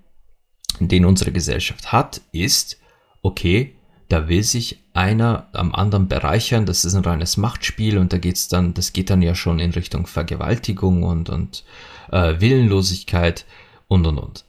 den 0.79 1.05
unsere 1.05 1.31
Gesellschaft 1.31 1.91
hat, 1.91 2.21
ist, 2.31 2.79
okay, 3.21 3.75
da 4.09 4.29
will 4.29 4.43
sich 4.43 4.83
einer 4.93 5.49
am 5.51 5.75
anderen 5.75 6.07
bereichern, 6.07 6.65
das 6.65 6.85
ist 6.85 6.95
ein 6.95 7.03
reines 7.03 7.35
Machtspiel 7.35 7.97
und 7.97 8.13
da 8.13 8.17
geht's 8.17 8.47
dann, 8.47 8.73
das 8.73 8.93
geht 8.93 9.09
dann 9.09 9.21
ja 9.21 9.35
schon 9.35 9.59
in 9.59 9.71
Richtung 9.71 10.07
Vergewaltigung 10.07 11.03
und, 11.03 11.29
und 11.29 11.65
äh, 12.11 12.39
Willenlosigkeit 12.39 13.45
und 13.87 14.07
und 14.07 14.17
und. 14.17 14.45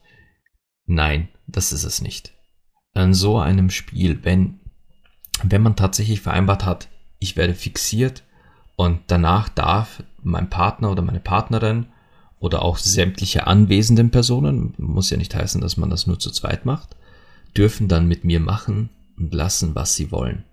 Nein, 0.87 1.29
das 1.47 1.73
ist 1.73 1.85
es 1.85 2.01
nicht. 2.01 2.33
An 2.95 3.15
so 3.15 3.39
einem 3.39 3.71
Spiel, 3.71 4.21
wenn, 4.23 4.61
wenn 5.43 5.63
man 5.63 5.77
tatsächlich 5.77 6.21
vereinbart 6.21 6.65
hat, 6.65 6.89
ich 7.19 7.37
werde 7.37 7.55
fixiert 7.55 8.23
und 8.77 9.01
danach 9.09 9.49
darf 9.49 10.03
mein 10.23 10.51
Partner 10.51 10.91
oder 10.91 11.03
meine 11.03 11.21
Partnerin 11.21 11.87
oder 12.39 12.63
auch 12.63 12.79
sämtliche 12.79 13.47
anwesenden 13.47 14.11
Personen, 14.11 14.75
muss 14.79 15.11
ja 15.11 15.17
nicht 15.17 15.35
heißen, 15.35 15.61
dass 15.61 15.77
man 15.77 15.91
das 15.91 16.07
nur 16.07 16.19
zu 16.19 16.31
zweit 16.31 16.65
macht, 16.65 16.97
dürfen 17.57 17.89
dann 17.89 18.07
mit 18.07 18.25
mir 18.25 18.41
machen, 18.41 18.91
und 19.19 19.35
lassen, 19.35 19.75
was 19.75 19.95
sie 19.95 20.11
wollen, 20.11 20.45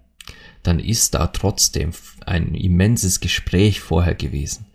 dann 0.64 0.80
ist 0.80 1.14
da 1.14 1.28
trotzdem 1.28 1.92
ein 2.26 2.56
immenses 2.56 3.20
Gespräch 3.20 3.80
vorher 3.80 4.16
gewesen. 4.16 4.66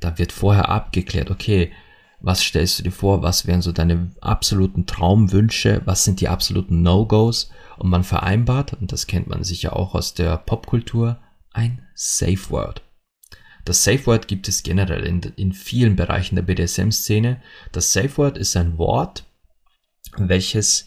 Da 0.00 0.18
wird 0.18 0.32
vorher 0.32 0.68
abgeklärt, 0.68 1.30
okay, 1.30 1.72
was 2.20 2.42
stellst 2.42 2.78
du 2.78 2.82
dir 2.82 2.92
vor, 2.92 3.22
was 3.22 3.46
wären 3.46 3.62
so 3.62 3.72
deine 3.72 4.10
absoluten 4.20 4.86
Traumwünsche, 4.86 5.82
was 5.84 6.04
sind 6.04 6.20
die 6.20 6.28
absoluten 6.28 6.82
No-Gos 6.82 7.50
und 7.78 7.90
man 7.90 8.04
vereinbart, 8.04 8.74
und 8.74 8.92
das 8.92 9.06
kennt 9.06 9.28
man 9.28 9.44
sicher 9.44 9.76
auch 9.76 9.94
aus 9.94 10.14
der 10.14 10.36
Popkultur, 10.36 11.18
ein 11.52 11.82
Safe 11.94 12.50
Word. 12.50 12.82
Das 13.64 13.84
Safe 13.84 14.06
Word 14.06 14.28
gibt 14.28 14.48
es 14.48 14.62
generell 14.62 15.04
in, 15.04 15.20
in 15.36 15.52
vielen 15.52 15.94
Bereichen 15.94 16.36
der 16.36 16.42
BDSM-Szene. 16.42 17.40
Das 17.72 17.92
Safe 17.92 18.16
Word 18.16 18.38
ist 18.38 18.56
ein 18.56 18.78
Wort, 18.78 19.24
welches 20.16 20.86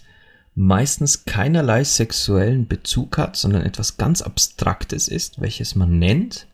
meistens 0.53 1.25
keinerlei 1.25 1.83
sexuellen 1.83 2.67
Bezug 2.67 3.17
hat, 3.17 3.35
sondern 3.35 3.61
etwas 3.63 3.97
ganz 3.97 4.21
Abstraktes 4.21 5.07
ist, 5.07 5.39
welches 5.39 5.75
man 5.75 5.99
nennt, 5.99 6.47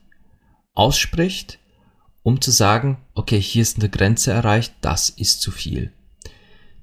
ausspricht, 0.74 1.60
um 2.28 2.42
zu 2.42 2.52
sagen, 2.52 2.98
okay, 3.14 3.40
hier 3.40 3.62
ist 3.62 3.80
eine 3.80 3.88
Grenze 3.88 4.34
erreicht, 4.34 4.76
das 4.82 5.10
ist 5.10 5.40
zu 5.40 5.50
viel. 5.50 5.94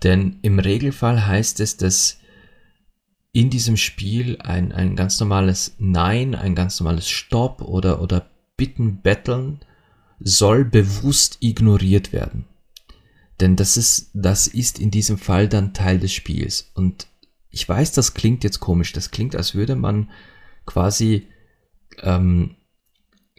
Denn 0.02 0.38
im 0.40 0.58
Regelfall 0.58 1.26
heißt 1.26 1.60
es, 1.60 1.76
dass 1.76 2.16
in 3.32 3.50
diesem 3.50 3.76
Spiel 3.76 4.38
ein, 4.40 4.72
ein 4.72 4.96
ganz 4.96 5.20
normales 5.20 5.74
Nein, 5.76 6.34
ein 6.34 6.54
ganz 6.54 6.80
normales 6.80 7.10
Stopp 7.10 7.60
oder, 7.60 8.00
oder 8.00 8.30
Bitten, 8.56 9.02
Betteln 9.02 9.60
soll 10.18 10.64
bewusst 10.64 11.36
ignoriert 11.40 12.14
werden. 12.14 12.46
Denn 13.38 13.54
das 13.54 13.76
ist, 13.76 14.12
das 14.14 14.46
ist 14.46 14.78
in 14.78 14.90
diesem 14.90 15.18
Fall 15.18 15.50
dann 15.50 15.74
Teil 15.74 15.98
des 15.98 16.14
Spiels. 16.14 16.70
Und 16.72 17.06
ich 17.50 17.68
weiß, 17.68 17.92
das 17.92 18.14
klingt 18.14 18.44
jetzt 18.44 18.60
komisch. 18.60 18.94
Das 18.94 19.10
klingt, 19.10 19.36
als 19.36 19.54
würde 19.54 19.76
man 19.76 20.08
quasi, 20.64 21.28
ähm, 22.00 22.56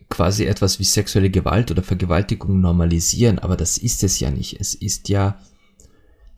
quasi 0.09 0.45
etwas 0.45 0.79
wie 0.79 0.83
sexuelle 0.83 1.29
Gewalt 1.29 1.71
oder 1.71 1.83
Vergewaltigung 1.83 2.61
normalisieren. 2.61 3.39
Aber 3.39 3.57
das 3.57 3.77
ist 3.77 4.03
es 4.03 4.19
ja 4.19 4.31
nicht. 4.31 4.59
Es 4.59 4.75
ist 4.75 5.09
ja 5.09 5.39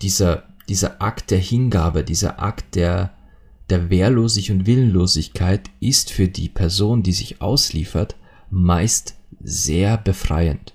dieser, 0.02 0.44
dieser 0.70 1.02
Akt 1.02 1.32
der 1.32 1.40
Hingabe, 1.40 2.04
dieser 2.04 2.42
Akt 2.42 2.76
der, 2.76 3.14
der 3.70 3.90
Wehrlosigkeit 3.90 4.58
und 4.58 4.66
Willenlosigkeit 4.66 5.70
ist 5.80 6.12
für 6.12 6.28
die 6.28 6.50
Person, 6.50 7.04
die 7.04 7.14
sich 7.14 7.42
ausliefert, 7.42 8.16
meist 8.50 9.16
sehr 9.42 9.98
befreiend. 9.98 10.74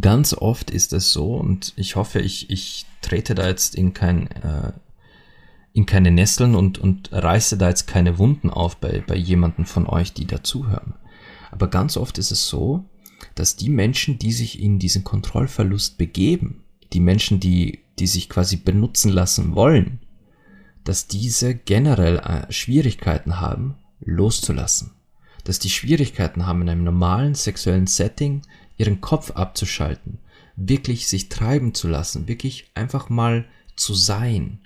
Ganz 0.00 0.32
oft 0.32 0.70
ist 0.70 0.92
es 0.92 1.12
so, 1.12 1.34
und 1.34 1.74
ich 1.76 1.96
hoffe, 1.96 2.20
ich, 2.20 2.48
ich 2.50 2.86
trete 3.02 3.34
da 3.34 3.46
jetzt 3.46 3.74
in 3.74 3.92
kein, 3.92 4.28
äh, 4.30 4.72
in 5.74 5.84
keine 5.84 6.10
Nesseln 6.10 6.54
und, 6.54 6.78
und 6.78 7.12
reiße 7.12 7.58
da 7.58 7.68
jetzt 7.68 7.86
keine 7.86 8.18
Wunden 8.18 8.48
auf 8.48 8.76
bei, 8.76 9.04
bei 9.06 9.16
jemanden 9.16 9.66
von 9.66 9.86
euch, 9.86 10.12
die 10.14 10.26
dazuhören. 10.26 10.94
Aber 11.54 11.68
ganz 11.68 11.96
oft 11.96 12.18
ist 12.18 12.32
es 12.32 12.48
so, 12.48 12.84
dass 13.36 13.54
die 13.54 13.68
Menschen, 13.68 14.18
die 14.18 14.32
sich 14.32 14.60
in 14.60 14.80
diesen 14.80 15.04
Kontrollverlust 15.04 15.98
begeben, 15.98 16.64
die 16.92 16.98
Menschen, 16.98 17.38
die, 17.38 17.84
die 18.00 18.08
sich 18.08 18.28
quasi 18.28 18.56
benutzen 18.56 19.12
lassen 19.12 19.54
wollen, 19.54 20.00
dass 20.82 21.06
diese 21.06 21.54
generell 21.54 22.18
äh, 22.18 22.52
Schwierigkeiten 22.52 23.38
haben, 23.40 23.76
loszulassen. 24.00 24.96
Dass 25.44 25.60
die 25.60 25.70
Schwierigkeiten 25.70 26.44
haben, 26.44 26.62
in 26.62 26.70
einem 26.70 26.82
normalen 26.82 27.36
sexuellen 27.36 27.86
Setting 27.86 28.42
ihren 28.76 29.00
Kopf 29.00 29.30
abzuschalten, 29.30 30.18
wirklich 30.56 31.06
sich 31.06 31.28
treiben 31.28 31.72
zu 31.72 31.86
lassen, 31.86 32.26
wirklich 32.26 32.68
einfach 32.74 33.10
mal 33.10 33.44
zu 33.76 33.94
sein. 33.94 34.58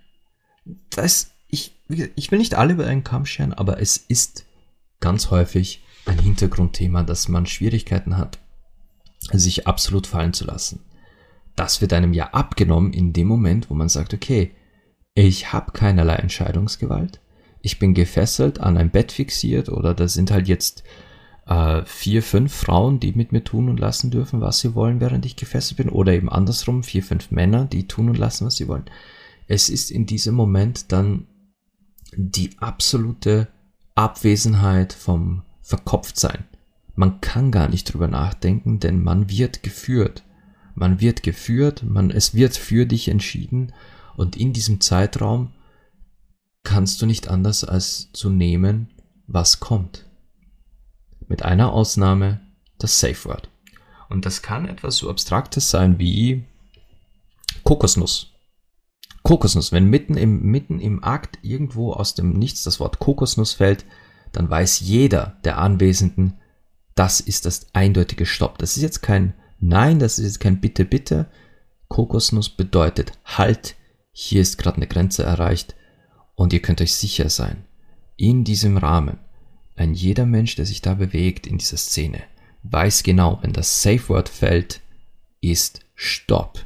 Das, 0.88 1.33
ich, 1.49 1.76
ich 2.16 2.30
will 2.30 2.38
nicht 2.38 2.54
alle 2.54 2.73
über 2.73 2.87
einen 2.87 3.04
Kamm 3.04 3.26
scheren, 3.26 3.52
aber 3.52 3.78
es 3.78 3.99
ist 3.99 4.47
ganz 5.00 5.30
häufig 5.30 5.83
ein 6.08 6.18
Hintergrundthema, 6.18 7.02
dass 7.02 7.28
man 7.28 7.46
Schwierigkeiten 7.46 8.16
hat, 8.16 8.38
sich 9.32 9.66
absolut 9.66 10.06
fallen 10.06 10.32
zu 10.32 10.44
lassen. 10.44 10.80
Das 11.56 11.80
wird 11.80 11.92
einem 11.92 12.12
ja 12.12 12.28
abgenommen 12.28 12.92
in 12.92 13.12
dem 13.12 13.28
Moment, 13.28 13.70
wo 13.70 13.74
man 13.74 13.88
sagt, 13.88 14.14
okay, 14.14 14.52
ich 15.14 15.52
habe 15.52 15.72
keinerlei 15.72 16.14
Entscheidungsgewalt, 16.16 17.20
ich 17.60 17.78
bin 17.78 17.94
gefesselt, 17.94 18.60
an 18.60 18.76
ein 18.76 18.90
Bett 18.90 19.12
fixiert 19.12 19.68
oder 19.68 19.94
da 19.94 20.06
sind 20.06 20.30
halt 20.30 20.46
jetzt 20.46 20.84
äh, 21.46 21.82
vier, 21.84 22.22
fünf 22.22 22.54
Frauen, 22.54 23.00
die 23.00 23.12
mit 23.12 23.32
mir 23.32 23.42
tun 23.42 23.68
und 23.68 23.80
lassen 23.80 24.10
dürfen, 24.10 24.40
was 24.40 24.60
sie 24.60 24.74
wollen, 24.74 25.00
während 25.00 25.26
ich 25.26 25.34
gefesselt 25.34 25.78
bin 25.78 25.88
oder 25.88 26.12
eben 26.12 26.28
andersrum, 26.28 26.84
vier, 26.84 27.02
fünf 27.02 27.30
Männer, 27.30 27.64
die 27.64 27.88
tun 27.88 28.08
und 28.08 28.18
lassen, 28.18 28.46
was 28.46 28.56
sie 28.56 28.68
wollen. 28.68 28.84
Es 29.48 29.68
ist 29.68 29.90
in 29.90 30.06
diesem 30.06 30.34
Moment 30.34 30.92
dann 30.92 31.26
die 32.14 32.50
absolute 32.58 33.48
Abwesenheit 33.94 34.92
vom 34.92 35.42
Verkopftsein. 35.68 36.44
Man 36.94 37.20
kann 37.20 37.52
gar 37.52 37.68
nicht 37.68 37.92
drüber 37.92 38.08
nachdenken, 38.08 38.80
denn 38.80 39.02
man 39.02 39.28
wird 39.28 39.62
geführt. 39.62 40.25
Man 40.75 40.98
wird 40.98 41.22
geführt, 41.22 41.82
man, 41.82 42.10
es 42.10 42.32
wird 42.32 42.56
für 42.56 42.87
dich 42.87 43.08
entschieden 43.08 43.75
und 44.16 44.34
in 44.34 44.54
diesem 44.54 44.80
Zeitraum 44.80 45.52
kannst 46.62 47.02
du 47.02 47.06
nicht 47.06 47.28
anders 47.28 47.64
als 47.64 48.10
zu 48.12 48.30
nehmen, 48.30 48.88
was 49.26 49.60
kommt. 49.60 50.06
Mit 51.26 51.42
einer 51.42 51.70
Ausnahme, 51.70 52.40
das 52.78 52.98
Safe 52.98 53.26
Word. 53.26 53.50
Und 54.08 54.25
das 54.25 54.40
kann 54.40 54.66
etwas 54.66 54.96
so 54.96 55.10
Abstraktes 55.10 55.68
sein 55.68 55.98
wie 55.98 56.44
Kokosnuss. 57.64 58.32
Kokosnuss, 59.22 59.70
wenn 59.70 59.84
mitten 59.90 60.16
im, 60.16 60.40
mitten 60.44 60.80
im 60.80 61.04
Akt 61.04 61.38
irgendwo 61.42 61.92
aus 61.92 62.14
dem 62.14 62.32
Nichts 62.32 62.62
das 62.62 62.80
Wort 62.80 63.00
Kokosnuss 63.00 63.52
fällt, 63.52 63.84
dann 64.32 64.50
weiß 64.50 64.80
jeder 64.80 65.38
der 65.44 65.58
Anwesenden, 65.58 66.35
das 66.94 67.20
ist 67.20 67.47
das 67.47 67.66
eindeutige 67.73 68.26
Stopp. 68.26 68.58
Das 68.58 68.76
ist 68.76 68.82
jetzt 68.82 69.02
kein 69.02 69.35
Nein, 69.61 69.99
das 69.99 70.18
ist 70.18 70.25
jetzt 70.25 70.40
kein 70.40 70.61
Bitte, 70.61 70.85
bitte. 70.85 71.26
Kokosnuss 71.88 72.49
bedeutet 72.49 73.12
Halt, 73.25 73.76
hier 74.12 74.42
ist 74.42 74.58
gerade 74.58 74.76
eine 74.76 74.87
Grenze 74.87 75.23
erreicht 75.23 75.75
und 76.35 76.52
ihr 76.52 76.61
könnt 76.61 76.80
euch 76.80 76.94
sicher 76.94 77.28
sein, 77.30 77.64
in 78.16 78.44
diesem 78.44 78.76
Rahmen, 78.76 79.18
ein 79.76 79.94
jeder 79.94 80.26
Mensch, 80.26 80.56
der 80.56 80.66
sich 80.66 80.82
da 80.82 80.94
bewegt 80.94 81.47
in 81.47 81.58
dieser 81.58 81.76
Szene, 81.76 82.23
weiß 82.62 83.02
genau, 83.02 83.38
wenn 83.42 83.52
das 83.52 83.82
Safe 83.82 84.08
Word 84.08 84.28
fällt, 84.28 84.80
ist 85.40 85.80
Stopp. 85.94 86.64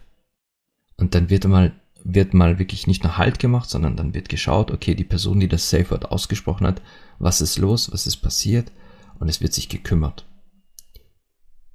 Und 0.97 1.15
dann 1.15 1.31
wird 1.31 1.47
mal 1.47 1.73
wird 2.05 2.35
mal 2.35 2.59
wirklich 2.59 2.87
nicht 2.87 3.05
nur 3.05 3.17
Halt 3.17 3.39
gemacht, 3.39 3.71
sondern 3.71 3.97
dann 3.97 4.15
wird 4.15 4.29
geschaut, 4.29 4.71
okay, 4.71 4.95
die 4.95 5.05
Person, 5.05 5.41
die 5.41 5.49
das 5.49 5.71
Safe 5.71 5.91
Word 5.91 6.11
ausgesprochen 6.11 6.67
hat, 6.67 6.83
was 7.19 7.41
ist 7.41 7.59
los, 7.59 7.93
was 7.93 8.07
ist 8.07 8.19
passiert 8.19 8.73
und 9.19 9.29
es 9.29 9.41
wird 9.41 9.53
sich 9.53 9.69
gekümmert. 9.69 10.27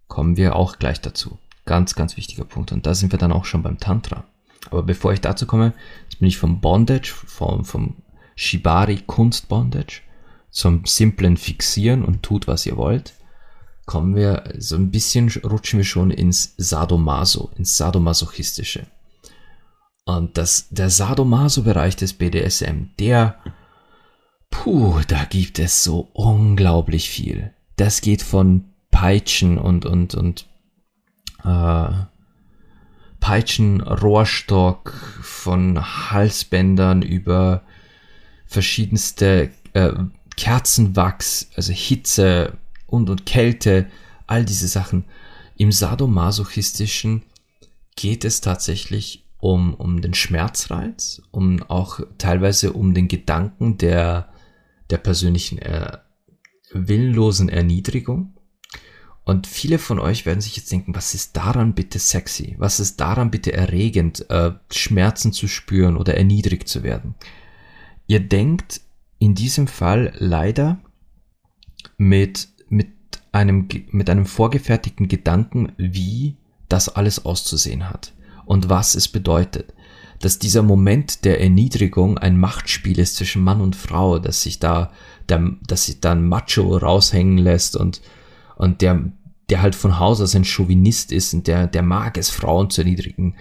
Kommen 0.08 0.38
wir 0.38 0.56
auch 0.56 0.80
gleich 0.80 1.02
dazu. 1.02 1.38
Ganz, 1.66 1.96
ganz 1.96 2.18
wichtiger 2.18 2.46
Punkt. 2.46 2.72
Und 2.72 2.86
da 2.86 2.94
sind 2.94 3.12
wir 3.12 3.20
dann 3.20 3.32
auch 3.32 3.46
schon 3.46 3.64
beim 3.64 3.78
Tantra. 3.78 4.24
Aber 4.72 4.84
bevor 4.84 5.14
ich 5.14 5.22
dazu 5.22 5.46
komme, 5.46 5.74
jetzt 6.04 6.20
bin 6.20 6.28
ich 6.28 6.38
vom 6.38 6.62
Bondage, 6.62 7.14
vom, 7.14 7.66
vom 7.66 7.98
Shibari 8.36 9.02
Kunstbondage 9.06 10.02
zum 10.50 10.86
simplen 10.86 11.38
Fixieren 11.38 12.04
und 12.04 12.24
tut, 12.24 12.48
was 12.48 12.66
ihr 12.66 12.78
wollt, 12.78 13.14
kommen 13.86 14.16
wir 14.16 14.54
so 14.58 14.76
ein 14.76 14.92
bisschen, 14.92 15.30
rutschen 15.44 15.80
wir 15.80 15.86
schon 15.86 16.12
ins 16.12 16.54
Sadomaso, 16.58 17.52
ins 17.56 17.78
Sadomasochistische. 17.78 18.88
Und 20.08 20.38
das, 20.38 20.70
der 20.70 20.90
Sadomaso-Bereich 20.90 21.98
des 21.98 22.14
BDSM, 22.14 22.92
der, 22.98 23.36
puh, 24.50 25.02
da 25.06 25.26
gibt 25.26 25.60
es 25.60 25.84
so 25.84 26.08
unglaublich 26.14 27.10
viel. 27.10 27.54
Das 27.76 28.00
geht 28.00 28.22
von 28.22 28.70
Peitschen 28.90 29.58
und, 29.58 29.86
und, 29.86 30.16
und, 30.16 30.48
äh, 31.44 31.90
Peitschen, 33.20 33.82
Rohrstock, 33.82 34.94
von 35.22 36.10
Halsbändern 36.10 37.02
über 37.02 37.64
verschiedenste 38.46 39.52
äh, 39.74 39.92
Kerzenwachs, 40.38 41.50
also 41.58 41.74
Hitze 41.74 42.58
und, 42.86 43.10
und 43.10 43.26
Kälte, 43.26 43.88
all 44.26 44.46
diese 44.46 44.70
Sachen. 44.70 45.04
Im 45.58 45.74
Sadomasochistischen 45.74 47.24
geht 47.98 48.24
es 48.24 48.40
tatsächlich 48.40 49.27
um, 49.40 49.74
um 49.76 50.02
den 50.02 50.14
Schmerzreiz, 50.14 51.22
um 51.32 51.62
auch 51.64 52.00
teilweise 52.18 52.74
um 52.74 52.94
den 52.94 53.08
Gedanken 53.08 53.78
der, 53.78 54.30
der 54.90 54.98
persönlichen 54.98 55.60
äh, 55.60 55.98
willenlosen 56.72 57.50
Erniedrigung. 57.50 58.34
Und 59.24 59.46
viele 59.46 59.78
von 59.78 60.00
euch 60.00 60.26
werden 60.26 60.40
sich 60.40 60.56
jetzt 60.56 60.72
denken, 60.72 60.96
was 60.96 61.14
ist 61.14 61.36
daran 61.36 61.74
bitte 61.74 62.00
sexy? 62.00 62.56
Was 62.60 62.80
ist 62.80 63.00
daran 63.00 63.30
bitte 63.30 63.52
erregend, 63.52 64.30
äh, 64.30 64.54
Schmerzen 64.72 65.34
zu 65.34 65.48
spüren 65.48 65.98
oder 65.98 66.16
erniedrigt 66.16 66.68
zu 66.68 66.82
werden? 66.82 67.16
Ihr 68.08 68.22
denkt 68.22 68.82
in 69.20 69.36
diesem 69.36 69.68
Fall 69.68 70.14
leider 70.18 70.80
mit, 71.98 72.48
mit 72.70 72.88
einem, 73.34 73.68
mit 73.92 74.10
einem 74.10 74.26
vorgefertigten 74.26 75.10
Gedanken, 75.10 75.74
wie 75.78 76.38
das 76.70 76.88
alles 76.88 77.26
auszusehen 77.26 77.90
hat 77.90 78.14
und 78.48 78.70
was 78.70 78.96
es 78.96 79.08
bedeutet. 79.08 79.74
Dass 80.20 80.40
dieser 80.40 80.64
Moment 80.64 81.26
der 81.26 81.42
Erniedrigung 81.42 82.18
ein 82.18 82.40
Machtspiel 82.40 82.98
ist 82.98 83.18
zwischen 83.18 83.44
Mann 83.44 83.62
und 83.62 83.76
Frau, 83.76 84.18
dass 84.18 84.42
sich 84.42 84.58
da, 84.58 84.92
der, 85.30 85.52
dass 85.68 85.86
sich 85.86 86.00
da 86.00 86.14
ein 86.14 86.28
Macho 86.28 86.76
raushängen 86.76 87.38
lässt 87.38 87.76
und, 87.76 88.02
und 88.56 88.82
der, 88.82 89.12
der 89.50 89.62
halt 89.62 89.76
von 89.76 90.00
Haus 90.00 90.20
aus 90.22 90.36
ein 90.36 90.46
Chauvinist 90.46 91.12
ist 91.12 91.34
und 91.34 91.46
der, 91.46 91.68
der 91.68 91.84
mag 91.84 92.18
es, 92.18 92.32
Frauen 92.32 92.72
zu 92.72 92.82
erniedrigen. 92.82 93.36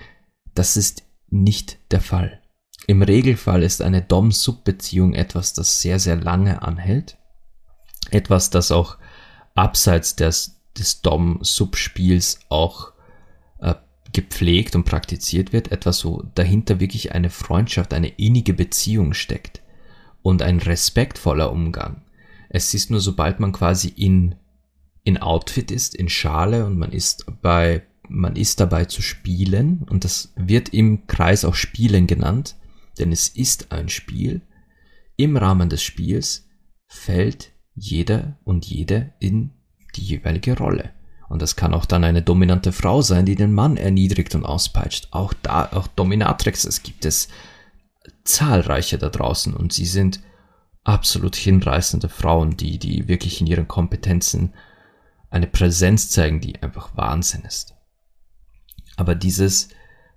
Das 0.55 0.77
ist 0.77 1.05
nicht 1.31 1.79
der 1.91 2.01
Fall. 2.01 2.43
Im 2.87 3.03
Regelfall 3.03 3.63
ist 3.63 3.81
eine 3.83 4.03
Dom-Sub-Beziehung 4.03 5.15
etwas, 5.15 5.55
das 5.55 5.81
sehr, 5.81 5.99
sehr 5.99 6.17
lange 6.17 6.63
anhält. 6.63 7.17
Etwas, 8.11 8.51
das 8.51 8.71
auch 8.71 8.99
abseits 9.55 10.15
des, 10.15 10.61
des 10.79 11.01
Dom-Sub-Spiels 11.01 12.41
auch 12.49 12.93
gepflegt 14.17 14.75
und 14.75 14.85
praktiziert 14.85 15.53
wird, 15.53 15.71
etwas 15.71 15.99
so 15.99 16.25
dahinter 16.35 16.81
wirklich 16.81 17.13
eine 17.13 17.29
Freundschaft, 17.29 17.93
eine 17.93 18.09
innige 18.09 18.55
Beziehung 18.55 19.13
steckt 19.13 19.61
und 20.23 20.41
ein 20.41 20.59
respektvoller 20.59 21.53
Umgang. 21.53 22.01
Es 22.49 22.73
ist 22.73 22.91
nur, 22.91 23.01
sobald 23.01 23.41
man 23.41 23.53
quasi 23.53 23.89
in, 23.89 24.35
in 25.05 25.19
Outfit 25.19 25.71
ist, 25.71 25.95
in 25.95 26.09
Schale 26.09 26.65
und 26.65 26.79
man 26.79 26.93
ist 26.93 27.27
bei, 27.43 27.83
man 28.09 28.37
ist 28.37 28.59
dabei 28.59 28.87
zu 28.87 29.03
spielen 29.03 29.87
und 29.91 30.05
das 30.05 30.33
wird 30.35 30.71
im 30.71 31.07
Kreis 31.07 31.45
auch 31.45 31.55
Spielen 31.55 32.07
genannt, 32.07 32.57
denn 32.99 33.13
es 33.13 33.29
ist 33.29 33.71
ein 33.71 33.91
Spiel. 33.91 34.41
Im 35.17 35.37
Rahmen 35.37 35.69
des 35.69 35.83
Spiels 35.83 36.49
fällt 36.87 37.53
jeder 37.75 38.39
und 38.45 38.65
jede 38.65 39.13
in 39.21 39.51
die 39.95 40.05
jeweilige 40.05 40.57
Rolle. 40.57 40.96
Und 41.29 41.43
das 41.43 41.57
kann 41.57 41.75
auch 41.75 41.87
dann 41.87 42.05
eine 42.05 42.23
dominante 42.23 42.73
Frau 42.73 43.03
sein, 43.03 43.27
die 43.27 43.35
den 43.35 43.53
Mann 43.53 43.77
erniedrigt 43.77 44.35
und 44.35 44.45
auspeitscht. 44.45 45.09
Auch 45.11 45.33
da, 45.43 45.69
auch 45.73 45.87
Dominatrix, 45.89 46.65
es 46.65 46.83
gibt 46.83 47.05
es 47.05 47.29
zahlreiche 48.25 48.99
da 48.99 49.09
draußen 49.09 49.55
und 49.55 49.73
sie 49.73 49.87
sind 49.87 50.21
absolut 50.85 51.35
hinreißende 51.35 52.09
Frauen, 52.09 52.57
die, 52.57 52.79
die 52.79 53.09
wirklich 53.09 53.41
in 53.41 53.47
ihren 53.47 53.67
Kompetenzen 53.67 54.55
eine 55.31 55.47
Präsenz 55.47 56.11
zeigen, 56.11 56.41
die 56.41 56.63
einfach 56.63 56.97
Wahnsinn 56.97 57.43
ist. 57.43 57.75
Aber 58.97 59.15
dieses 59.15 59.69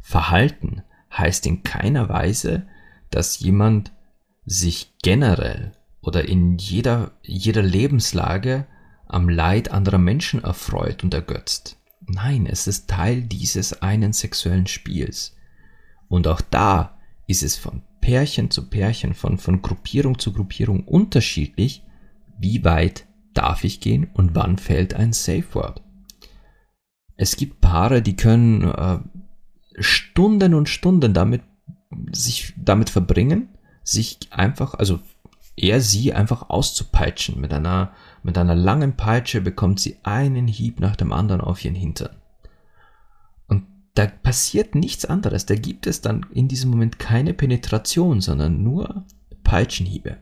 Verhalten 0.01 0.83
heißt 1.11 1.45
in 1.47 1.63
keiner 1.63 2.07
Weise, 2.07 2.67
dass 3.09 3.39
jemand 3.39 3.91
sich 4.45 4.95
generell 5.01 5.73
oder 6.01 6.27
in 6.27 6.57
jeder, 6.57 7.11
jeder 7.23 7.63
Lebenslage 7.63 8.67
am 9.09 9.27
Leid 9.27 9.71
anderer 9.71 9.97
Menschen 9.97 10.43
erfreut 10.43 11.03
und 11.03 11.13
ergötzt. 11.13 11.77
Nein, 12.07 12.45
es 12.45 12.67
ist 12.67 12.89
Teil 12.89 13.23
dieses 13.23 13.81
einen 13.81 14.13
sexuellen 14.13 14.67
Spiels. 14.67 15.35
Und 16.07 16.27
auch 16.27 16.41
da 16.41 16.97
ist 17.27 17.43
es 17.43 17.55
von 17.55 17.81
Pärchen 18.01 18.49
zu 18.49 18.69
Pärchen, 18.69 19.13
von, 19.13 19.37
von 19.37 19.61
Gruppierung 19.61 20.17
zu 20.17 20.33
Gruppierung 20.33 20.85
unterschiedlich, 20.85 21.83
wie 22.39 22.63
weit 22.63 23.05
darf 23.33 23.63
ich 23.63 23.79
gehen 23.79 24.09
und 24.13 24.35
wann 24.35 24.57
fällt 24.57 24.93
ein 24.93 25.13
Safe 25.13 25.45
Word. 25.53 25.83
Es 27.17 27.35
gibt 27.35 27.61
Paare, 27.61 28.01
die 28.01 28.15
können 28.15 28.63
äh, 28.63 28.99
Stunden 29.77 30.53
und 30.53 30.69
Stunden 30.69 31.13
damit 31.13 31.41
sich 32.11 32.53
damit 32.57 32.89
verbringen, 32.89 33.49
sich 33.83 34.19
einfach, 34.31 34.73
also 34.75 34.99
er 35.55 35.81
sie 35.81 36.13
einfach 36.13 36.49
auszupeitschen. 36.49 37.39
Mit 37.39 37.53
einer, 37.53 37.91
mit 38.23 38.37
einer 38.37 38.55
langen 38.55 38.95
Peitsche 38.95 39.41
bekommt 39.41 39.79
sie 39.79 39.97
einen 40.03 40.47
Hieb 40.47 40.79
nach 40.79 40.95
dem 40.95 41.13
anderen 41.13 41.41
auf 41.41 41.63
ihren 41.63 41.75
Hintern. 41.75 42.15
Und 43.47 43.65
da 43.95 44.07
passiert 44.07 44.75
nichts 44.75 45.05
anderes. 45.05 45.45
Da 45.45 45.55
gibt 45.55 45.87
es 45.87 46.01
dann 46.01 46.25
in 46.33 46.47
diesem 46.47 46.71
Moment 46.71 46.99
keine 46.99 47.33
Penetration, 47.33 48.21
sondern 48.21 48.63
nur 48.63 49.05
Peitschenhiebe. 49.43 50.17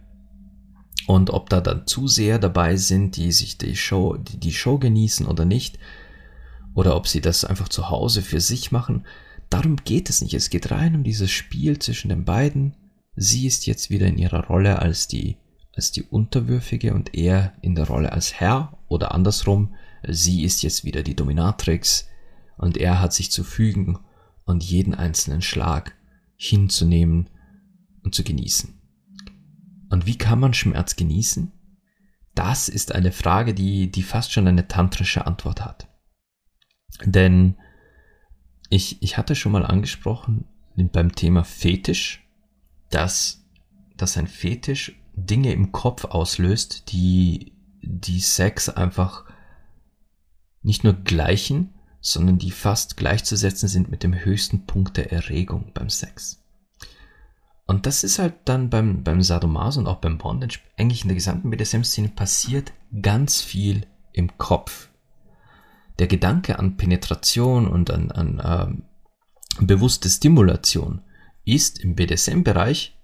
Und 1.08 1.30
ob 1.30 1.50
da 1.50 1.62
dann 1.62 1.88
Zuseher 1.88 2.40
dabei 2.40 2.76
sind, 2.76 3.16
die 3.16 3.32
sich 3.32 3.58
die 3.58 3.76
Show, 3.76 4.18
die, 4.18 4.40
die 4.40 4.54
Show 4.54 4.78
genießen 4.78 5.26
oder 5.26 5.46
nicht, 5.46 5.80
oder 6.74 6.96
ob 6.96 7.08
sie 7.08 7.22
das 7.22 7.46
einfach 7.46 7.70
zu 7.70 7.90
Hause 7.90 8.22
für 8.22 8.42
sich 8.42 8.72
machen, 8.72 9.06
darum 9.50 9.78
geht 9.78 10.10
es 10.10 10.22
nicht. 10.22 10.34
Es 10.34 10.50
geht 10.50 10.70
rein 10.70 10.96
um 10.96 11.04
dieses 11.04 11.32
Spiel 11.32 11.80
zwischen 11.80 12.10
den 12.10 12.26
beiden 12.26 12.76
Sie 13.20 13.48
ist 13.48 13.66
jetzt 13.66 13.90
wieder 13.90 14.06
in 14.06 14.20
ihrer 14.20 14.46
Rolle 14.46 14.80
als 14.80 15.08
die, 15.08 15.38
als 15.78 15.92
die 15.92 16.04
Unterwürfige 16.04 16.94
und 16.94 17.13
er 17.13 17.54
in 17.62 17.76
der 17.76 17.88
Rolle 17.88 18.12
als 18.12 18.34
Herr 18.34 18.78
oder 18.88 19.13
andersrum. 19.13 19.76
Sie 20.06 20.44
ist 20.44 20.63
jetzt 20.63 20.84
wieder 20.84 21.04
die 21.04 21.16
Dominatrix 21.16 22.10
und 22.58 22.78
er 22.78 23.00
hat 23.00 23.13
sich 23.13 23.32
zu 23.32 23.44
fügen 23.44 24.00
und 24.44 24.63
jeden 24.63 24.96
einzelnen 24.96 25.44
Schlag 25.44 25.96
hinzunehmen 26.36 27.30
und 28.04 28.16
zu 28.16 28.24
genießen. 28.24 28.74
Und 29.90 30.06
wie 30.08 30.18
kann 30.18 30.40
man 30.40 30.54
Schmerz 30.54 30.96
genießen? 30.96 31.52
Das 32.34 32.70
ist 32.70 32.94
eine 32.94 33.12
Frage, 33.12 33.54
die, 33.54 33.92
die 33.92 34.04
fast 34.04 34.32
schon 34.32 34.48
eine 34.48 34.68
tantrische 34.68 35.26
Antwort 35.28 35.63
hat. 35.63 35.88
Denn 37.04 37.56
ich, 38.70 39.02
ich 39.04 39.18
hatte 39.18 39.36
schon 39.36 39.52
mal 39.52 39.66
angesprochen 39.66 40.46
beim 40.76 41.13
Thema 41.13 41.44
Fetisch, 41.44 42.28
dass, 42.90 43.46
dass 43.96 44.18
ein 44.18 44.28
Fetisch 44.28 44.96
Dinge 45.17 45.51
im 45.51 45.71
Kopf 45.71 46.06
auslöst, 46.06 46.91
die, 46.91 47.53
die 47.82 48.19
Sex 48.19 48.69
einfach 48.69 49.25
nicht 50.62 50.84
nur 50.84 50.93
gleichen, 50.93 51.73
sondern 52.01 52.38
die 52.38 52.51
fast 52.51 52.97
gleichzusetzen 52.97 53.67
sind 53.67 53.89
mit 53.89 54.03
dem 54.03 54.13
höchsten 54.13 54.65
Punkt 54.65 54.95
der 54.95 55.12
Erregung 55.12 55.71
beim 55.73 55.89
Sex. 55.89 56.43
Und 57.65 57.86
das 57.86 58.03
ist 58.03 58.19
halt 58.19 58.36
dann 58.45 58.69
beim, 58.69 59.03
beim 59.03 59.21
Sadomaso 59.21 59.80
und 59.80 59.88
auch 59.88 59.97
beim 59.97 60.17
Bondage, 60.17 60.60
eigentlich 60.77 61.01
in 61.01 61.10
der 61.10 61.15
gesamten 61.15 61.49
BDSM-Szene 61.49 62.10
passiert 62.10 62.71
ganz 63.01 63.41
viel 63.41 63.86
im 64.13 64.38
Kopf. 64.38 64.89
Der 65.99 66.08
Gedanke 66.08 66.60
an 66.60 66.77
Penetration 66.77 67.67
und 67.67 67.89
an, 67.91 68.12
an 68.12 68.39
äh, 68.39 69.65
bewusste 69.65 70.10
Stimulation 70.10 71.01
ist 71.43 71.80
im 71.80 71.95
BDSM-Bereich 71.95 72.95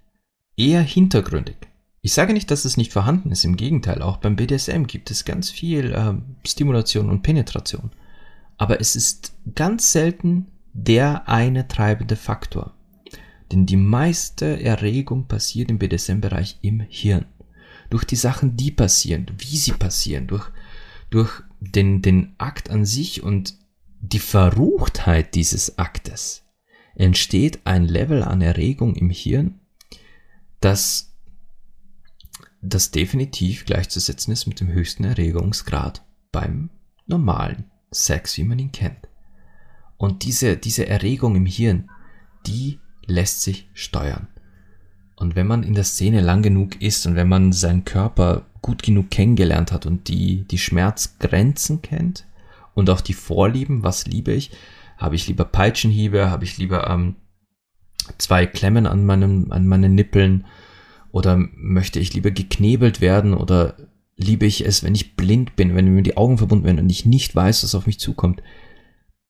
eher 0.55 0.81
hintergründig. 0.81 1.72
Ich 2.05 2.11
sage 2.11 2.33
nicht, 2.33 2.51
dass 2.51 2.65
es 2.65 2.75
nicht 2.75 2.91
vorhanden 2.91 3.31
ist, 3.31 3.45
im 3.45 3.55
Gegenteil, 3.55 4.01
auch 4.01 4.17
beim 4.17 4.35
BDSM 4.35 4.83
gibt 4.83 5.09
es 5.09 5.23
ganz 5.23 5.49
viel 5.49 5.93
äh, 5.93 6.13
Stimulation 6.45 7.09
und 7.09 7.21
Penetration. 7.21 7.91
Aber 8.57 8.81
es 8.81 8.97
ist 8.97 9.33
ganz 9.55 9.93
selten 9.93 10.47
der 10.73 11.29
eine 11.29 11.69
treibende 11.69 12.17
Faktor. 12.17 12.73
Denn 13.53 13.65
die 13.65 13.77
meiste 13.77 14.61
Erregung 14.61 15.29
passiert 15.29 15.69
im 15.69 15.79
BDSM-Bereich 15.79 16.59
im 16.61 16.81
Hirn. 16.81 17.25
Durch 17.89 18.03
die 18.03 18.17
Sachen, 18.17 18.57
die 18.57 18.71
passieren, 18.71 19.27
wie 19.37 19.55
sie 19.55 19.71
passieren, 19.71 20.27
durch, 20.27 20.51
durch 21.09 21.41
den, 21.61 22.01
den 22.01 22.35
Akt 22.37 22.69
an 22.69 22.85
sich 22.85 23.23
und 23.23 23.55
die 24.01 24.19
Verruchtheit 24.19 25.35
dieses 25.35 25.77
Aktes 25.77 26.43
entsteht 26.95 27.61
ein 27.63 27.85
Level 27.85 28.23
an 28.23 28.41
Erregung 28.41 28.93
im 28.95 29.09
Hirn, 29.09 29.61
das, 30.59 31.12
das 32.63 32.91
definitiv 32.91 33.65
gleichzusetzen 33.65 34.31
ist 34.31 34.47
mit 34.47 34.59
dem 34.61 34.69
höchsten 34.69 35.03
Erregungsgrad 35.03 36.03
beim 36.31 36.69
normalen 37.05 37.65
Sex, 37.91 38.37
wie 38.37 38.45
man 38.45 38.57
ihn 38.57 38.71
kennt. 38.71 39.09
Und 39.97 40.23
diese, 40.23 40.57
diese 40.57 40.87
Erregung 40.87 41.35
im 41.35 41.45
Hirn, 41.45 41.89
die 42.47 42.79
lässt 43.05 43.41
sich 43.41 43.69
steuern. 43.73 44.27
Und 45.15 45.35
wenn 45.35 45.45
man 45.45 45.63
in 45.63 45.75
der 45.75 45.83
Szene 45.83 46.21
lang 46.21 46.41
genug 46.41 46.81
ist 46.81 47.05
und 47.05 47.15
wenn 47.15 47.27
man 47.27 47.51
seinen 47.51 47.85
Körper 47.85 48.45
gut 48.61 48.81
genug 48.81 49.11
kennengelernt 49.11 49.71
hat 49.71 49.85
und 49.85 50.07
die, 50.07 50.45
die 50.45 50.57
Schmerzgrenzen 50.57 51.81
kennt 51.81 52.25
und 52.73 52.89
auch 52.89 53.01
die 53.01 53.13
Vorlieben, 53.13 53.83
was 53.83 54.07
liebe 54.07 54.31
ich, 54.31 54.51
habe 54.97 55.15
ich 55.15 55.27
lieber 55.27 55.45
Peitschenhiebe? 55.45 56.29
Habe 56.29 56.45
ich 56.45 56.57
lieber 56.57 56.89
ähm, 56.89 57.15
zwei 58.17 58.45
Klemmen 58.45 58.87
an, 58.87 59.05
meinem, 59.05 59.51
an 59.51 59.67
meinen 59.67 59.95
Nippeln? 59.95 60.45
Oder 61.13 61.37
möchte 61.37 61.99
ich 61.99 62.13
lieber 62.15 62.31
geknebelt 62.31 62.99
werden? 62.99 63.35
Oder 63.35 63.77
liebe 64.17 64.47
ich 64.47 64.65
es, 64.65 64.83
wenn 64.83 64.95
ich 64.95 65.15
blind 65.15 65.55
bin, 65.55 65.75
wenn 65.75 65.93
mir 65.93 66.01
die 66.01 66.17
Augen 66.17 66.39
verbunden 66.39 66.65
werden 66.65 66.79
und 66.79 66.89
ich 66.89 67.05
nicht 67.05 67.35
weiß, 67.35 67.63
was 67.63 67.75
auf 67.75 67.85
mich 67.85 67.99
zukommt? 67.99 68.41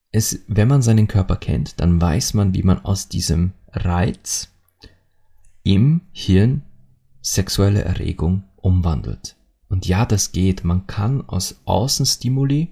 Es, 0.09 0.45
wenn 0.47 0.69
man 0.69 0.81
seinen 0.81 1.09
Körper 1.09 1.35
kennt, 1.35 1.81
dann 1.81 1.99
weiß 1.99 2.35
man, 2.35 2.53
wie 2.53 2.63
man 2.63 2.79
aus 2.85 3.09
diesem 3.09 3.51
Reiz 3.73 4.53
im 5.63 6.01
Hirn 6.13 6.61
sexuelle 7.21 7.83
Erregung 7.83 8.43
umwandelt. 8.55 9.35
Und 9.67 9.85
ja, 9.85 10.05
das 10.05 10.31
geht. 10.31 10.63
Man 10.63 10.87
kann 10.87 11.27
aus 11.27 11.63
Außenstimuli 11.65 12.69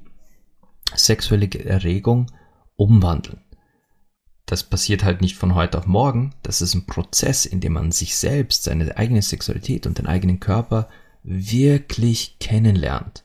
sexuelle 0.95 1.49
Erregung 1.65 2.27
umwandeln. 2.77 3.41
Das 4.51 4.63
passiert 4.63 5.05
halt 5.05 5.21
nicht 5.21 5.37
von 5.37 5.55
heute 5.55 5.77
auf 5.77 5.87
morgen. 5.87 6.33
Das 6.43 6.61
ist 6.61 6.73
ein 6.73 6.85
Prozess, 6.85 7.45
in 7.45 7.61
dem 7.61 7.71
man 7.71 7.93
sich 7.93 8.17
selbst, 8.17 8.65
seine 8.65 8.97
eigene 8.97 9.21
Sexualität 9.21 9.87
und 9.87 9.97
den 9.97 10.07
eigenen 10.07 10.41
Körper 10.41 10.89
wirklich 11.23 12.35
kennenlernt. 12.41 13.23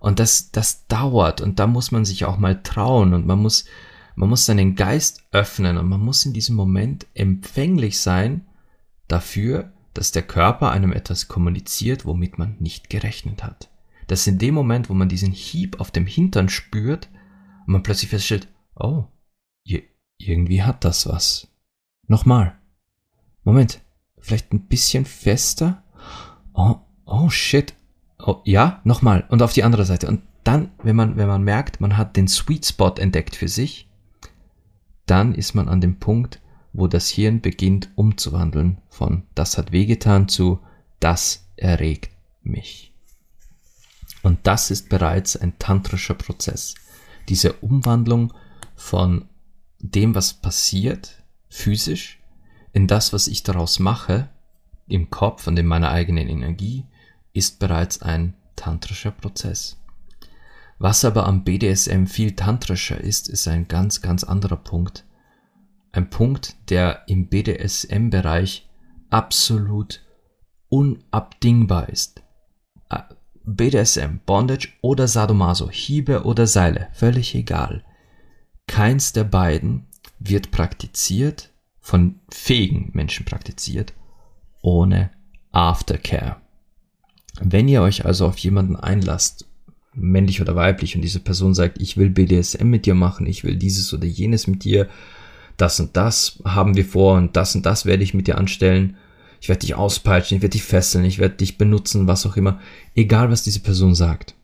Und 0.00 0.18
das, 0.18 0.50
das 0.50 0.88
dauert 0.88 1.40
und 1.40 1.60
da 1.60 1.68
muss 1.68 1.92
man 1.92 2.04
sich 2.04 2.24
auch 2.24 2.36
mal 2.36 2.64
trauen 2.64 3.14
und 3.14 3.28
man 3.28 3.38
muss, 3.38 3.64
man 4.16 4.28
muss 4.28 4.44
seinen 4.44 4.74
Geist 4.74 5.22
öffnen 5.30 5.76
und 5.76 5.88
man 5.88 6.00
muss 6.00 6.26
in 6.26 6.32
diesem 6.32 6.56
Moment 6.56 7.06
empfänglich 7.14 8.00
sein 8.00 8.44
dafür, 9.06 9.72
dass 9.94 10.10
der 10.10 10.22
Körper 10.22 10.72
einem 10.72 10.92
etwas 10.92 11.28
kommuniziert, 11.28 12.06
womit 12.06 12.38
man 12.38 12.56
nicht 12.58 12.90
gerechnet 12.90 13.44
hat. 13.44 13.70
Dass 14.08 14.26
in 14.26 14.38
dem 14.38 14.54
Moment, 14.54 14.90
wo 14.90 14.94
man 14.94 15.08
diesen 15.08 15.30
Hieb 15.30 15.78
auf 15.78 15.92
dem 15.92 16.06
Hintern 16.06 16.48
spürt 16.48 17.08
man 17.66 17.84
plötzlich 17.84 18.10
feststellt, 18.10 18.48
Oh, 18.74 19.04
irgendwie 20.20 20.62
hat 20.62 20.84
das 20.84 21.08
was. 21.08 21.48
Nochmal. 22.06 22.58
Moment, 23.44 23.80
vielleicht 24.18 24.52
ein 24.52 24.66
bisschen 24.66 25.04
fester. 25.04 25.82
Oh, 26.52 26.76
oh 27.06 27.30
shit. 27.30 27.74
Oh, 28.18 28.40
ja, 28.44 28.80
nochmal. 28.84 29.24
Und 29.28 29.42
auf 29.42 29.52
die 29.52 29.64
andere 29.64 29.84
Seite. 29.84 30.08
Und 30.08 30.22
dann, 30.44 30.70
wenn 30.82 30.96
man, 30.96 31.16
wenn 31.16 31.28
man 31.28 31.42
merkt, 31.42 31.80
man 31.80 31.96
hat 31.96 32.16
den 32.16 32.28
Sweet 32.28 32.66
Spot 32.66 32.94
entdeckt 32.96 33.36
für 33.36 33.48
sich, 33.48 33.88
dann 35.06 35.34
ist 35.34 35.54
man 35.54 35.68
an 35.68 35.80
dem 35.80 35.98
Punkt, 35.98 36.40
wo 36.72 36.86
das 36.86 37.08
Hirn 37.08 37.40
beginnt 37.40 37.90
umzuwandeln 37.96 38.78
von 38.88 39.24
das 39.34 39.58
hat 39.58 39.72
wehgetan 39.72 40.28
zu 40.28 40.60
das 41.00 41.48
erregt 41.56 42.10
mich. 42.42 42.94
Und 44.22 44.38
das 44.44 44.70
ist 44.70 44.88
bereits 44.88 45.36
ein 45.36 45.58
tantrischer 45.58 46.14
Prozess. 46.14 46.74
Diese 47.28 47.54
Umwandlung 47.54 48.32
von 48.76 49.24
dem, 49.80 50.14
was 50.14 50.34
passiert, 50.34 51.22
physisch, 51.48 52.20
in 52.72 52.86
das, 52.86 53.12
was 53.12 53.26
ich 53.26 53.42
daraus 53.42 53.78
mache, 53.78 54.28
im 54.86 55.10
Kopf 55.10 55.46
und 55.46 55.58
in 55.58 55.66
meiner 55.66 55.90
eigenen 55.90 56.28
Energie, 56.28 56.84
ist 57.32 57.58
bereits 57.58 58.02
ein 58.02 58.34
tantrischer 58.56 59.10
Prozess. 59.10 59.78
Was 60.78 61.04
aber 61.04 61.26
am 61.26 61.44
BDSM 61.44 62.06
viel 62.06 62.32
tantrischer 62.34 62.98
ist, 62.98 63.28
ist 63.28 63.46
ein 63.48 63.68
ganz, 63.68 64.00
ganz 64.00 64.24
anderer 64.24 64.56
Punkt. 64.56 65.04
Ein 65.92 66.08
Punkt, 66.08 66.56
der 66.70 67.02
im 67.06 67.28
BDSM-Bereich 67.28 68.68
absolut 69.10 70.02
unabdingbar 70.68 71.88
ist. 71.88 72.22
Äh, 72.88 73.02
BDSM, 73.44 74.20
Bondage 74.24 74.68
oder 74.80 75.08
Sadomaso, 75.08 75.70
Hiebe 75.70 76.24
oder 76.24 76.46
Seile, 76.46 76.88
völlig 76.92 77.34
egal. 77.34 77.84
Keins 78.70 79.12
der 79.12 79.24
beiden 79.24 79.88
wird 80.20 80.52
praktiziert, 80.52 81.50
von 81.80 82.20
fähigen 82.30 82.90
Menschen 82.92 83.26
praktiziert, 83.26 83.94
ohne 84.62 85.10
Aftercare. 85.50 86.36
Wenn 87.40 87.66
ihr 87.66 87.82
euch 87.82 88.04
also 88.04 88.26
auf 88.26 88.38
jemanden 88.38 88.76
einlasst, 88.76 89.48
männlich 89.92 90.40
oder 90.40 90.54
weiblich, 90.54 90.94
und 90.94 91.02
diese 91.02 91.18
Person 91.18 91.52
sagt, 91.52 91.82
ich 91.82 91.96
will 91.96 92.10
BDSM 92.10 92.64
mit 92.64 92.86
dir 92.86 92.94
machen, 92.94 93.26
ich 93.26 93.42
will 93.42 93.56
dieses 93.56 93.92
oder 93.92 94.06
jenes 94.06 94.46
mit 94.46 94.62
dir, 94.62 94.88
das 95.56 95.80
und 95.80 95.96
das 95.96 96.40
haben 96.44 96.76
wir 96.76 96.84
vor 96.84 97.16
und 97.16 97.34
das 97.34 97.56
und 97.56 97.66
das 97.66 97.86
werde 97.86 98.04
ich 98.04 98.14
mit 98.14 98.28
dir 98.28 98.38
anstellen, 98.38 98.96
ich 99.40 99.48
werde 99.48 99.62
dich 99.66 99.74
auspeitschen, 99.74 100.36
ich 100.36 100.42
werde 100.42 100.52
dich 100.52 100.62
fesseln, 100.62 101.04
ich 101.04 101.18
werde 101.18 101.34
dich 101.34 101.58
benutzen, 101.58 102.06
was 102.06 102.24
auch 102.24 102.36
immer, 102.36 102.60
egal 102.94 103.32
was 103.32 103.42
diese 103.42 103.60
Person 103.60 103.96
sagt. 103.96 104.36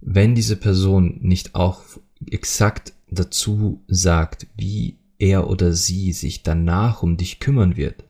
Wenn 0.00 0.36
diese 0.36 0.54
Person 0.54 1.18
nicht 1.22 1.56
auch 1.56 1.82
exakt 2.30 2.92
dazu 3.08 3.84
sagt, 3.88 4.46
wie 4.56 4.98
er 5.18 5.48
oder 5.48 5.72
sie 5.72 6.12
sich 6.12 6.42
danach 6.42 7.02
um 7.02 7.16
dich 7.16 7.40
kümmern 7.40 7.76
wird, 7.76 8.04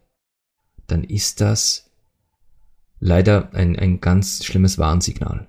dann 0.86 1.04
ist 1.04 1.40
das 1.40 1.90
leider 2.98 3.52
ein, 3.54 3.78
ein 3.78 4.00
ganz 4.00 4.44
schlimmes 4.44 4.78
Warnsignal. 4.78 5.46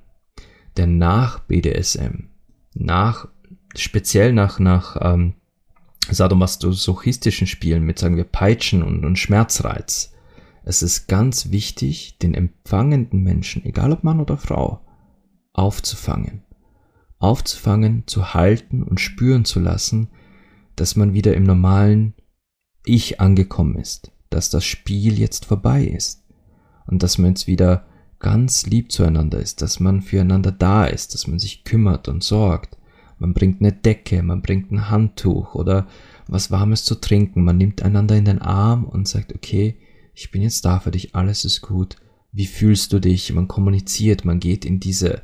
Denn 0.75 0.97
nach 0.97 1.39
BDSM, 1.39 2.29
nach, 2.73 3.27
speziell 3.75 4.33
nach, 4.33 4.59
nach 4.59 4.97
ähm, 5.01 5.33
sadomasochistischen 6.09 7.47
Spielen 7.47 7.83
mit, 7.83 7.99
sagen 7.99 8.17
wir, 8.17 8.23
Peitschen 8.23 8.83
und, 8.83 9.03
und 9.03 9.17
Schmerzreiz, 9.17 10.13
es 10.63 10.81
ist 10.81 11.07
ganz 11.07 11.51
wichtig, 11.51 12.17
den 12.19 12.33
empfangenden 12.33 13.23
Menschen, 13.23 13.63
egal 13.65 13.91
ob 13.93 14.03
Mann 14.03 14.19
oder 14.19 14.37
Frau, 14.37 14.81
aufzufangen. 15.53 16.43
Aufzufangen, 17.19 18.03
zu 18.05 18.33
halten 18.33 18.83
und 18.83 18.99
spüren 18.99 19.45
zu 19.45 19.59
lassen, 19.59 20.09
dass 20.75 20.95
man 20.95 21.13
wieder 21.13 21.33
im 21.33 21.43
normalen 21.43 22.13
Ich 22.85 23.19
angekommen 23.19 23.75
ist, 23.75 24.11
dass 24.29 24.49
das 24.49 24.65
Spiel 24.65 25.17
jetzt 25.17 25.45
vorbei 25.45 25.83
ist 25.83 26.23
und 26.85 27.03
dass 27.03 27.17
man 27.17 27.31
jetzt 27.31 27.47
wieder 27.47 27.85
ganz 28.19 28.65
lieb 28.65 28.91
zueinander 28.91 29.39
ist, 29.39 29.61
dass 29.61 29.79
man 29.79 30.01
füreinander 30.01 30.51
da 30.51 30.85
ist, 30.85 31.13
dass 31.13 31.27
man 31.27 31.39
sich 31.39 31.63
kümmert 31.63 32.07
und 32.07 32.23
sorgt. 32.23 32.77
Man 33.19 33.33
bringt 33.33 33.61
eine 33.61 33.73
Decke, 33.73 34.21
man 34.21 34.41
bringt 34.41 34.71
ein 34.71 34.89
Handtuch 34.89 35.55
oder 35.55 35.87
was 36.27 36.51
Warmes 36.51 36.83
zu 36.83 36.95
trinken, 36.95 37.43
man 37.43 37.57
nimmt 37.57 37.81
einander 37.81 38.15
in 38.15 38.25
den 38.25 38.41
Arm 38.41 38.85
und 38.85 39.07
sagt, 39.07 39.33
okay, 39.33 39.77
ich 40.13 40.31
bin 40.31 40.41
jetzt 40.41 40.65
da 40.65 40.79
für 40.79 40.91
dich, 40.91 41.15
alles 41.15 41.45
ist 41.45 41.61
gut, 41.61 41.97
wie 42.31 42.45
fühlst 42.45 42.93
du 42.93 42.99
dich? 42.99 43.33
Man 43.33 43.47
kommuniziert, 43.47 44.25
man 44.25 44.39
geht 44.39 44.65
in 44.65 44.79
diese, 44.79 45.23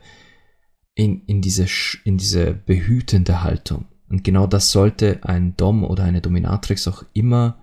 in, 0.95 1.21
in 1.25 1.41
diese, 1.41 1.67
in 2.03 2.17
diese 2.17 2.53
behütende 2.53 3.43
Haltung. 3.43 3.85
Und 4.09 4.23
genau 4.23 4.47
das 4.47 4.71
sollte 4.71 5.23
ein 5.23 5.57
Dom 5.57 5.83
oder 5.83 6.03
eine 6.03 6.21
Dominatrix 6.21 6.87
auch 6.87 7.03
immer 7.13 7.57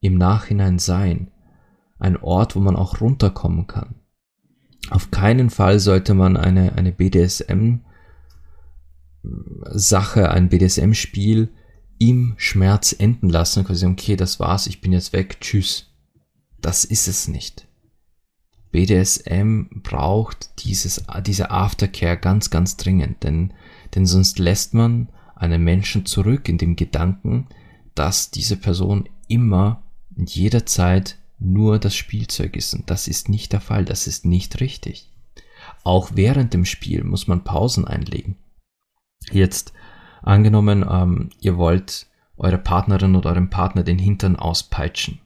im 0.00 0.18
Nachhinein 0.18 0.78
sein. 0.78 1.30
Ein 1.98 2.16
Ort, 2.18 2.56
wo 2.56 2.60
man 2.60 2.76
auch 2.76 3.00
runterkommen 3.00 3.66
kann. 3.66 3.94
Auf 4.90 5.10
keinen 5.10 5.48
Fall 5.48 5.78
sollte 5.78 6.12
man 6.12 6.36
eine, 6.36 6.74
eine 6.74 6.92
BDSM 6.92 7.80
Sache, 9.70 10.30
ein 10.30 10.48
BDSM-Spiel 10.48 11.48
im 11.98 12.34
Schmerz 12.36 12.94
enden 12.98 13.30
lassen. 13.30 13.64
Quasi, 13.64 13.86
okay, 13.86 14.16
das 14.16 14.40
war's, 14.40 14.66
ich 14.66 14.80
bin 14.80 14.92
jetzt 14.92 15.12
weg, 15.12 15.40
tschüss. 15.40 15.90
Das 16.60 16.84
ist 16.84 17.08
es 17.08 17.28
nicht. 17.28 17.66
BDSM 18.74 19.66
braucht 19.84 20.64
dieses, 20.64 21.04
diese 21.24 21.52
Aftercare 21.52 22.16
ganz, 22.16 22.50
ganz 22.50 22.76
dringend, 22.76 23.22
denn, 23.22 23.52
denn 23.94 24.04
sonst 24.04 24.40
lässt 24.40 24.74
man 24.74 25.10
einen 25.36 25.62
Menschen 25.62 26.06
zurück 26.06 26.48
in 26.48 26.58
dem 26.58 26.74
Gedanken, 26.74 27.46
dass 27.94 28.32
diese 28.32 28.56
Person 28.56 29.08
immer 29.28 29.84
in 30.16 30.26
jeder 30.26 30.66
Zeit 30.66 31.18
nur 31.38 31.78
das 31.78 31.94
Spielzeug 31.94 32.56
ist. 32.56 32.74
Und 32.74 32.90
das 32.90 33.06
ist 33.06 33.28
nicht 33.28 33.52
der 33.52 33.60
Fall, 33.60 33.84
das 33.84 34.08
ist 34.08 34.24
nicht 34.24 34.60
richtig. 34.60 35.08
Auch 35.84 36.10
während 36.14 36.52
dem 36.52 36.64
Spiel 36.64 37.04
muss 37.04 37.28
man 37.28 37.44
Pausen 37.44 37.86
einlegen. 37.86 38.34
Jetzt 39.30 39.72
angenommen, 40.20 40.84
ähm, 40.90 41.30
ihr 41.40 41.56
wollt 41.56 42.08
eure 42.36 42.58
Partnerin 42.58 43.14
oder 43.14 43.30
eurem 43.30 43.50
Partner 43.50 43.84
den 43.84 44.00
Hintern 44.00 44.34
auspeitschen. 44.34 45.20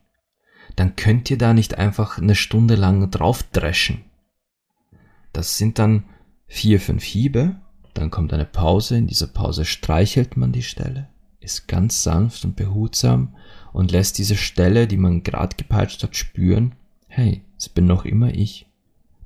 Dann 0.78 0.94
könnt 0.94 1.28
ihr 1.28 1.38
da 1.38 1.54
nicht 1.54 1.76
einfach 1.76 2.18
eine 2.18 2.36
Stunde 2.36 2.76
lang 2.76 3.10
drauf 3.10 3.42
dreschen. 3.42 4.04
Das 5.32 5.58
sind 5.58 5.80
dann 5.80 6.04
vier, 6.46 6.78
fünf 6.78 7.02
Hiebe. 7.02 7.56
Dann 7.94 8.12
kommt 8.12 8.32
eine 8.32 8.44
Pause, 8.44 8.96
in 8.96 9.08
dieser 9.08 9.26
Pause 9.26 9.64
streichelt 9.64 10.36
man 10.36 10.52
die 10.52 10.62
Stelle, 10.62 11.08
ist 11.40 11.66
ganz 11.66 12.04
sanft 12.04 12.44
und 12.44 12.54
behutsam 12.54 13.34
und 13.72 13.90
lässt 13.90 14.18
diese 14.18 14.36
Stelle, 14.36 14.86
die 14.86 14.98
man 14.98 15.24
gerade 15.24 15.56
gepeitscht 15.56 16.04
hat, 16.04 16.14
spüren, 16.14 16.76
hey, 17.08 17.42
es 17.56 17.68
bin 17.68 17.86
noch 17.86 18.04
immer 18.04 18.32
ich, 18.32 18.70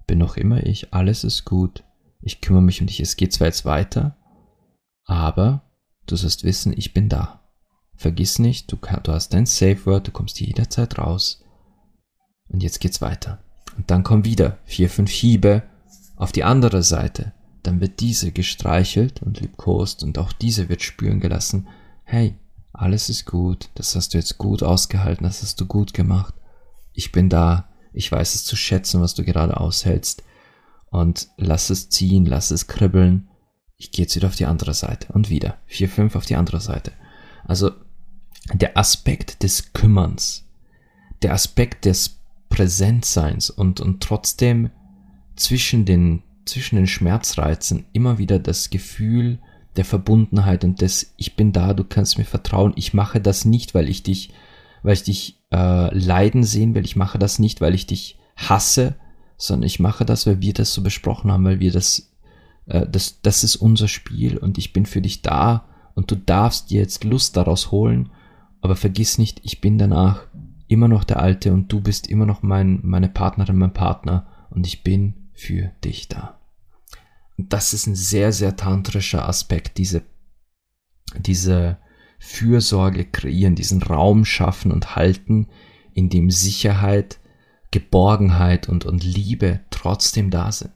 bin 0.06 0.20
noch 0.20 0.38
immer 0.38 0.64
ich, 0.64 0.94
alles 0.94 1.22
ist 1.22 1.44
gut, 1.44 1.84
ich 2.22 2.40
kümmere 2.40 2.62
mich 2.62 2.80
um 2.80 2.86
dich, 2.86 2.98
es 3.00 3.16
geht 3.16 3.34
zwar 3.34 3.48
jetzt 3.48 3.66
weiter, 3.66 4.16
aber 5.04 5.70
du 6.06 6.16
sollst 6.16 6.44
wissen, 6.44 6.72
ich 6.74 6.94
bin 6.94 7.10
da. 7.10 7.41
Vergiss 7.96 8.38
nicht, 8.38 8.70
du, 8.72 8.76
du 8.76 9.12
hast 9.12 9.32
dein 9.34 9.46
Safe 9.46 9.86
Word, 9.86 10.08
du 10.08 10.10
kommst 10.10 10.40
jederzeit 10.40 10.98
raus. 10.98 11.44
Und 12.48 12.62
jetzt 12.62 12.80
geht's 12.80 13.00
weiter. 13.00 13.42
Und 13.76 13.90
dann 13.90 14.02
kommen 14.02 14.24
wieder 14.24 14.58
vier, 14.64 14.90
fünf 14.90 15.10
Hiebe 15.10 15.62
auf 16.16 16.32
die 16.32 16.44
andere 16.44 16.82
Seite. 16.82 17.32
Dann 17.62 17.80
wird 17.80 18.00
diese 18.00 18.32
gestreichelt 18.32 19.22
und 19.22 19.40
liebkost 19.40 20.02
und 20.02 20.18
auch 20.18 20.32
diese 20.32 20.68
wird 20.68 20.82
spüren 20.82 21.20
gelassen, 21.20 21.68
hey, 22.04 22.34
alles 22.72 23.08
ist 23.08 23.26
gut, 23.26 23.70
das 23.74 23.94
hast 23.94 24.14
du 24.14 24.18
jetzt 24.18 24.38
gut 24.38 24.62
ausgehalten, 24.62 25.24
das 25.24 25.42
hast 25.42 25.60
du 25.60 25.66
gut 25.66 25.94
gemacht, 25.94 26.34
ich 26.92 27.12
bin 27.12 27.28
da, 27.28 27.68
ich 27.92 28.10
weiß 28.10 28.34
es 28.34 28.44
zu 28.44 28.56
schätzen, 28.56 29.00
was 29.00 29.14
du 29.14 29.24
gerade 29.24 29.58
aushältst. 29.58 30.22
Und 30.90 31.28
lass 31.36 31.70
es 31.70 31.88
ziehen, 31.88 32.26
lass 32.26 32.50
es 32.50 32.66
kribbeln, 32.66 33.28
ich 33.78 33.92
gehe 33.92 34.04
jetzt 34.04 34.14
wieder 34.14 34.28
auf 34.28 34.36
die 34.36 34.46
andere 34.46 34.74
Seite. 34.74 35.12
Und 35.12 35.30
wieder, 35.30 35.58
vier, 35.66 35.88
fünf 35.88 36.16
auf 36.16 36.26
die 36.26 36.36
andere 36.36 36.60
Seite. 36.60 36.92
Also 37.44 37.72
der 38.52 38.76
Aspekt 38.76 39.42
des 39.42 39.72
Kümmerns, 39.72 40.46
der 41.22 41.32
Aspekt 41.32 41.84
des 41.84 42.18
Präsentseins 42.48 43.50
und, 43.50 43.80
und 43.80 44.02
trotzdem 44.02 44.70
zwischen 45.36 45.84
den 45.84 46.22
zwischen 46.44 46.76
den 46.76 46.86
Schmerzreizen 46.86 47.84
immer 47.92 48.18
wieder 48.18 48.38
das 48.38 48.70
Gefühl 48.70 49.38
der 49.76 49.84
Verbundenheit 49.84 50.64
und 50.64 50.80
des 50.80 51.14
Ich 51.16 51.36
bin 51.36 51.52
da, 51.52 51.72
du 51.72 51.84
kannst 51.84 52.18
mir 52.18 52.24
vertrauen. 52.24 52.72
Ich 52.76 52.94
mache 52.94 53.20
das 53.20 53.44
nicht, 53.44 53.74
weil 53.74 53.88
ich 53.88 54.02
dich, 54.02 54.32
weil 54.82 54.94
ich 54.94 55.04
dich 55.04 55.40
äh, 55.52 55.96
leiden 55.96 56.44
sehen 56.44 56.74
will. 56.74 56.84
Ich 56.84 56.96
mache 56.96 57.18
das 57.18 57.38
nicht, 57.38 57.60
weil 57.60 57.74
ich 57.74 57.86
dich 57.86 58.18
hasse, 58.36 58.96
sondern 59.36 59.66
ich 59.66 59.80
mache 59.80 60.04
das, 60.04 60.26
weil 60.26 60.40
wir 60.40 60.52
das 60.52 60.74
so 60.74 60.82
besprochen 60.82 61.30
haben, 61.30 61.44
weil 61.44 61.60
wir 61.60 61.72
das, 61.72 62.12
äh, 62.66 62.86
das, 62.86 63.20
das 63.22 63.44
ist 63.44 63.56
unser 63.56 63.88
Spiel 63.88 64.36
und 64.36 64.58
ich 64.58 64.72
bin 64.72 64.84
für 64.84 65.00
dich 65.00 65.22
da 65.22 65.68
und 65.94 66.10
du 66.10 66.16
darfst 66.16 66.70
dir 66.70 66.80
jetzt 66.80 67.04
Lust 67.04 67.36
daraus 67.36 67.70
holen, 67.70 68.10
aber 68.60 68.76
vergiss 68.76 69.18
nicht, 69.18 69.40
ich 69.42 69.60
bin 69.60 69.78
danach 69.78 70.26
immer 70.68 70.88
noch 70.88 71.04
der 71.04 71.20
Alte 71.20 71.52
und 71.52 71.70
du 71.70 71.80
bist 71.80 72.06
immer 72.06 72.26
noch 72.26 72.42
mein, 72.42 72.80
meine 72.82 73.08
Partnerin, 73.08 73.56
mein 73.56 73.74
Partner 73.74 74.26
und 74.50 74.66
ich 74.66 74.82
bin 74.82 75.28
für 75.32 75.72
dich 75.84 76.08
da. 76.08 76.38
Und 77.36 77.52
das 77.52 77.74
ist 77.74 77.86
ein 77.86 77.94
sehr, 77.94 78.32
sehr 78.32 78.56
tantrischer 78.56 79.28
Aspekt, 79.28 79.78
diese, 79.78 80.02
diese 81.18 81.78
Fürsorge 82.18 83.04
kreieren, 83.04 83.56
diesen 83.56 83.82
Raum 83.82 84.24
schaffen 84.24 84.70
und 84.70 84.94
halten, 84.96 85.48
in 85.92 86.08
dem 86.08 86.30
Sicherheit, 86.30 87.18
Geborgenheit 87.70 88.68
und, 88.68 88.84
und 88.84 89.02
Liebe 89.02 89.60
trotzdem 89.70 90.30
da 90.30 90.52
sind. 90.52 90.72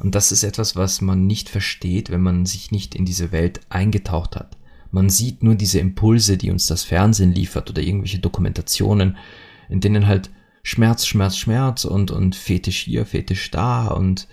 Und 0.00 0.14
das 0.14 0.32
ist 0.32 0.44
etwas, 0.44 0.76
was 0.76 1.00
man 1.00 1.26
nicht 1.26 1.48
versteht, 1.48 2.10
wenn 2.10 2.20
man 2.20 2.46
sich 2.46 2.70
nicht 2.70 2.94
in 2.94 3.04
diese 3.04 3.32
Welt 3.32 3.60
eingetaucht 3.68 4.36
hat. 4.36 4.56
Man 4.90 5.10
sieht 5.10 5.42
nur 5.42 5.54
diese 5.54 5.80
Impulse, 5.80 6.36
die 6.36 6.50
uns 6.50 6.66
das 6.66 6.84
Fernsehen 6.84 7.32
liefert 7.32 7.68
oder 7.68 7.82
irgendwelche 7.82 8.20
Dokumentationen, 8.20 9.16
in 9.68 9.80
denen 9.80 10.06
halt 10.06 10.30
Schmerz, 10.62 11.06
Schmerz, 11.06 11.36
Schmerz 11.36 11.84
und, 11.84 12.10
und 12.10 12.36
Fetisch 12.36 12.84
hier, 12.84 13.04
Fetisch 13.06 13.50
da 13.50 13.88
und 13.88 14.28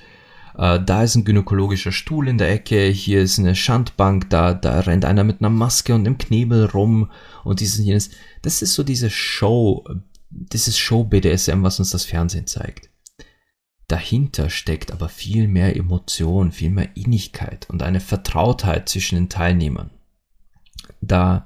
äh, 0.57 0.79
da 0.83 1.03
ist 1.03 1.15
ein 1.15 1.25
gynäkologischer 1.25 1.91
Stuhl 1.91 2.27
in 2.27 2.37
der 2.37 2.51
Ecke, 2.51 2.87
hier 2.87 3.21
ist 3.21 3.39
eine 3.39 3.55
Schandbank, 3.55 4.29
da, 4.29 4.53
da 4.53 4.81
rennt 4.81 5.05
einer 5.05 5.23
mit 5.23 5.41
einer 5.41 5.49
Maske 5.49 5.93
und 5.93 6.05
einem 6.05 6.17
Knebel 6.17 6.65
rum 6.65 7.11
und 7.43 7.59
dieses 7.59 7.83
jenes. 7.83 8.09
Das 8.41 8.61
ist 8.61 8.73
so 8.73 8.83
diese 8.83 9.09
Show, 9.09 9.85
dieses 10.29 10.77
Show-BDSM, 10.77 11.63
was 11.63 11.79
uns 11.79 11.91
das 11.91 12.05
Fernsehen 12.05 12.47
zeigt. 12.47 12.89
Dahinter 13.87 14.49
steckt 14.49 14.91
aber 14.91 15.09
viel 15.09 15.47
mehr 15.47 15.75
Emotion, 15.75 16.51
viel 16.51 16.71
mehr 16.71 16.95
Innigkeit 16.95 17.69
und 17.69 17.83
eine 17.83 17.99
Vertrautheit 17.99 18.89
zwischen 18.89 19.15
den 19.15 19.29
Teilnehmern. 19.29 19.91
Da, 21.01 21.45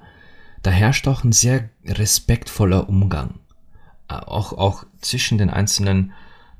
da 0.63 0.71
herrscht 0.71 1.07
auch 1.07 1.23
ein 1.23 1.33
sehr 1.33 1.69
respektvoller 1.85 2.87
Umgang 2.87 3.39
auch, 4.09 4.53
auch 4.53 4.85
zwischen 5.01 5.37
den 5.37 5.49
einzelnen 5.49 6.13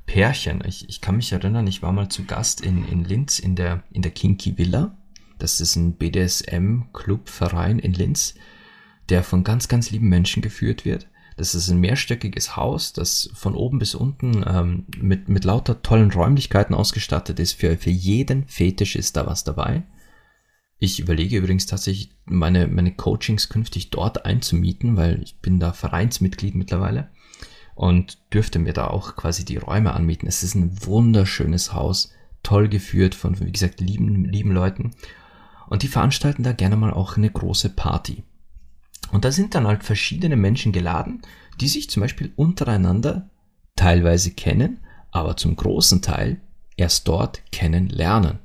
Pärchen. 0.06 0.62
Ich, 0.66 0.88
ich 0.88 1.00
kann 1.00 1.16
mich 1.16 1.32
erinnern, 1.32 1.66
ich 1.66 1.82
war 1.82 1.92
mal 1.92 2.08
zu 2.08 2.24
Gast 2.24 2.60
in, 2.60 2.86
in 2.88 3.04
Linz 3.04 3.38
in 3.38 3.56
der, 3.56 3.82
in 3.90 4.02
der 4.02 4.12
Kinky 4.12 4.56
Villa. 4.56 4.96
Das 5.38 5.60
ist 5.60 5.76
ein 5.76 5.94
BDSM-Club-Verein 5.94 7.78
in 7.78 7.92
Linz, 7.92 8.34
der 9.08 9.22
von 9.22 9.42
ganz, 9.44 9.68
ganz 9.68 9.90
lieben 9.90 10.08
Menschen 10.08 10.42
geführt 10.42 10.84
wird. 10.84 11.08
Das 11.40 11.54
ist 11.54 11.70
ein 11.70 11.80
mehrstöckiges 11.80 12.54
Haus, 12.54 12.92
das 12.92 13.30
von 13.32 13.54
oben 13.54 13.78
bis 13.78 13.94
unten 13.94 14.44
ähm, 14.46 14.84
mit, 14.98 15.30
mit 15.30 15.44
lauter 15.44 15.80
tollen 15.80 16.10
Räumlichkeiten 16.10 16.74
ausgestattet 16.74 17.40
ist. 17.40 17.54
Für, 17.54 17.78
für 17.78 17.88
jeden 17.88 18.46
Fetisch 18.46 18.94
ist 18.94 19.16
da 19.16 19.24
was 19.24 19.42
dabei. 19.42 19.84
Ich 20.78 21.00
überlege 21.00 21.38
übrigens 21.38 21.64
tatsächlich, 21.64 22.10
meine, 22.26 22.66
meine 22.66 22.94
Coachings 22.94 23.48
künftig 23.48 23.88
dort 23.88 24.26
einzumieten, 24.26 24.98
weil 24.98 25.22
ich 25.22 25.40
bin 25.40 25.58
da 25.58 25.72
Vereinsmitglied 25.72 26.54
mittlerweile 26.56 27.08
und 27.74 28.18
dürfte 28.34 28.58
mir 28.58 28.74
da 28.74 28.88
auch 28.88 29.16
quasi 29.16 29.46
die 29.46 29.56
Räume 29.56 29.94
anmieten. 29.94 30.28
Es 30.28 30.42
ist 30.42 30.56
ein 30.56 30.84
wunderschönes 30.84 31.72
Haus, 31.72 32.12
toll 32.42 32.68
geführt 32.68 33.14
von, 33.14 33.40
wie 33.40 33.50
gesagt, 33.50 33.80
lieben, 33.80 34.26
lieben 34.26 34.52
Leuten. 34.52 34.90
Und 35.70 35.84
die 35.84 35.88
veranstalten 35.88 36.42
da 36.42 36.52
gerne 36.52 36.76
mal 36.76 36.92
auch 36.92 37.16
eine 37.16 37.30
große 37.30 37.70
Party. 37.70 38.24
Und 39.12 39.24
da 39.24 39.32
sind 39.32 39.54
dann 39.54 39.66
halt 39.66 39.84
verschiedene 39.84 40.36
Menschen 40.36 40.72
geladen, 40.72 41.22
die 41.60 41.68
sich 41.68 41.90
zum 41.90 42.02
Beispiel 42.02 42.32
untereinander 42.36 43.28
teilweise 43.76 44.32
kennen, 44.32 44.78
aber 45.10 45.36
zum 45.36 45.56
großen 45.56 46.02
Teil 46.02 46.40
erst 46.76 47.08
dort 47.08 47.42
kennenlernen. 47.50 48.38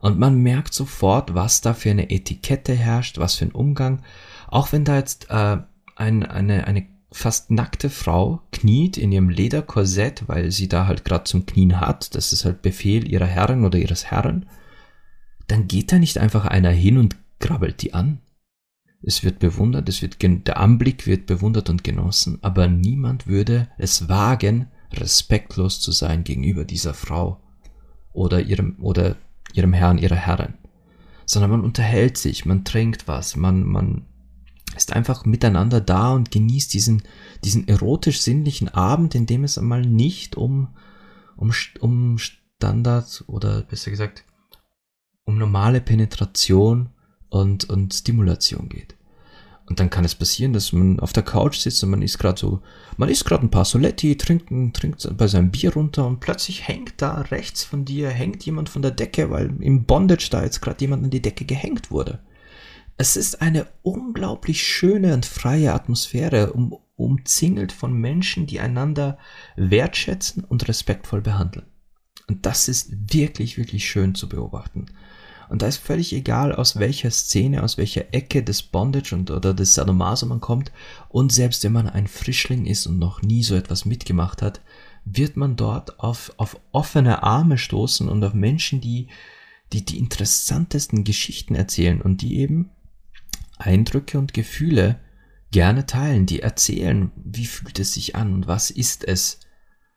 Und 0.00 0.18
man 0.18 0.38
merkt 0.38 0.72
sofort, 0.72 1.34
was 1.34 1.60
da 1.60 1.74
für 1.74 1.90
eine 1.90 2.10
Etikette 2.10 2.74
herrscht, 2.74 3.18
was 3.18 3.34
für 3.34 3.44
ein 3.46 3.52
Umgang. 3.52 4.02
Auch 4.48 4.72
wenn 4.72 4.84
da 4.84 4.96
jetzt 4.96 5.30
äh, 5.30 5.58
ein, 5.94 6.24
eine, 6.24 6.66
eine 6.66 6.86
fast 7.12 7.50
nackte 7.50 7.90
Frau 7.90 8.40
kniet 8.52 8.96
in 8.96 9.12
ihrem 9.12 9.28
Lederkorsett, 9.28 10.24
weil 10.26 10.52
sie 10.52 10.68
da 10.68 10.86
halt 10.86 11.04
gerade 11.04 11.24
zum 11.24 11.44
Knien 11.44 11.80
hat, 11.80 12.14
das 12.14 12.32
ist 12.32 12.44
halt 12.44 12.62
Befehl 12.62 13.10
ihrer 13.10 13.26
Herren 13.26 13.64
oder 13.64 13.78
ihres 13.78 14.06
Herren, 14.06 14.46
dann 15.48 15.68
geht 15.68 15.92
da 15.92 15.98
nicht 15.98 16.18
einfach 16.18 16.46
einer 16.46 16.70
hin 16.70 16.96
und 16.96 17.16
grabbelt 17.40 17.82
die 17.82 17.92
an. 17.92 18.20
Es 19.02 19.24
wird 19.24 19.38
bewundert, 19.38 19.88
es 19.88 20.02
wird 20.02 20.20
der 20.22 20.58
Anblick 20.58 21.06
wird 21.06 21.26
bewundert 21.26 21.70
und 21.70 21.84
genossen, 21.84 22.38
aber 22.42 22.68
niemand 22.68 23.26
würde 23.26 23.68
es 23.78 24.08
wagen, 24.08 24.68
respektlos 24.92 25.80
zu 25.80 25.92
sein 25.92 26.24
gegenüber 26.24 26.64
dieser 26.64 26.94
Frau 26.94 27.40
oder 28.12 28.40
ihrem 28.40 28.76
oder 28.80 29.16
ihrem 29.54 29.72
Herrn, 29.72 29.98
ihrer 29.98 30.16
Herrin, 30.16 30.54
sondern 31.24 31.50
man 31.50 31.60
unterhält 31.62 32.18
sich, 32.18 32.44
man 32.44 32.64
trinkt 32.64 33.08
was, 33.08 33.36
man 33.36 33.64
man 33.64 34.06
ist 34.76 34.92
einfach 34.92 35.24
miteinander 35.24 35.80
da 35.80 36.12
und 36.12 36.30
genießt 36.30 36.74
diesen 36.74 37.02
diesen 37.42 37.68
erotisch 37.68 38.20
sinnlichen 38.20 38.68
Abend, 38.68 39.14
in 39.14 39.26
dem 39.26 39.44
es 39.44 39.56
einmal 39.56 39.82
nicht 39.82 40.36
um 40.36 40.68
um 41.36 41.52
um 41.80 42.18
Standard 42.18 43.24
oder 43.28 43.62
besser 43.62 43.90
gesagt 43.90 44.24
um 45.24 45.38
normale 45.38 45.80
Penetration 45.80 46.90
und, 47.30 47.68
und 47.70 47.94
Stimulation 47.94 48.68
geht. 48.68 48.96
Und 49.70 49.78
dann 49.78 49.88
kann 49.88 50.04
es 50.04 50.16
passieren, 50.16 50.52
dass 50.52 50.72
man 50.72 50.98
auf 50.98 51.12
der 51.12 51.22
Couch 51.22 51.58
sitzt 51.58 51.84
und 51.84 51.90
man 51.90 52.02
ist 52.02 52.18
gerade 52.18 52.40
so, 52.40 52.60
man 52.96 53.08
isst 53.08 53.24
gerade 53.24 53.46
ein 53.46 53.52
paar 53.52 53.64
Soletti, 53.64 54.16
trinkt, 54.16 54.48
trinkt 54.74 55.16
bei 55.16 55.28
seinem 55.28 55.52
Bier 55.52 55.72
runter 55.72 56.08
und 56.08 56.18
plötzlich 56.18 56.66
hängt 56.66 57.00
da 57.00 57.20
rechts 57.20 57.62
von 57.62 57.84
dir, 57.84 58.10
hängt 58.10 58.44
jemand 58.44 58.68
von 58.68 58.82
der 58.82 58.90
Decke, 58.90 59.30
weil 59.30 59.54
im 59.60 59.84
Bondage 59.84 60.28
da 60.28 60.42
jetzt 60.42 60.60
gerade 60.60 60.80
jemand 60.80 61.04
an 61.04 61.10
die 61.10 61.22
Decke 61.22 61.44
gehängt 61.44 61.92
wurde. 61.92 62.18
Es 62.96 63.16
ist 63.16 63.40
eine 63.40 63.68
unglaublich 63.82 64.62
schöne 64.66 65.14
und 65.14 65.24
freie 65.24 65.72
Atmosphäre, 65.72 66.52
um, 66.52 66.76
umzingelt 66.96 67.70
von 67.70 67.94
Menschen, 67.94 68.46
die 68.46 68.58
einander 68.58 69.18
wertschätzen 69.54 70.42
und 70.42 70.66
respektvoll 70.66 71.20
behandeln. 71.20 71.66
Und 72.26 72.44
das 72.44 72.66
ist 72.66 72.92
wirklich, 73.12 73.56
wirklich 73.56 73.88
schön 73.88 74.16
zu 74.16 74.28
beobachten. 74.28 74.86
Und 75.50 75.62
da 75.62 75.66
ist 75.66 75.78
völlig 75.78 76.12
egal, 76.12 76.54
aus 76.54 76.78
welcher 76.78 77.10
Szene, 77.10 77.64
aus 77.64 77.76
welcher 77.76 78.14
Ecke 78.14 78.44
des 78.44 78.62
Bondage 78.62 79.16
und, 79.16 79.32
oder 79.32 79.52
des 79.52 79.74
Sadomaso 79.74 80.24
man 80.26 80.40
kommt. 80.40 80.70
Und 81.08 81.32
selbst 81.32 81.64
wenn 81.64 81.72
man 81.72 81.88
ein 81.88 82.06
Frischling 82.06 82.66
ist 82.66 82.86
und 82.86 83.00
noch 83.00 83.20
nie 83.20 83.42
so 83.42 83.56
etwas 83.56 83.84
mitgemacht 83.84 84.42
hat, 84.42 84.60
wird 85.04 85.36
man 85.36 85.56
dort 85.56 85.98
auf, 85.98 86.32
auf 86.36 86.60
offene 86.70 87.24
Arme 87.24 87.58
stoßen 87.58 88.08
und 88.08 88.22
auf 88.22 88.32
Menschen, 88.32 88.80
die, 88.80 89.08
die 89.72 89.84
die 89.84 89.98
interessantesten 89.98 91.02
Geschichten 91.02 91.56
erzählen 91.56 92.00
und 92.00 92.22
die 92.22 92.38
eben 92.38 92.70
Eindrücke 93.58 94.20
und 94.20 94.32
Gefühle 94.32 95.00
gerne 95.50 95.84
teilen, 95.84 96.26
die 96.26 96.42
erzählen, 96.42 97.10
wie 97.16 97.46
fühlt 97.46 97.80
es 97.80 97.94
sich 97.94 98.14
an 98.14 98.34
und 98.34 98.46
was 98.46 98.70
ist 98.70 99.02
es, 99.02 99.40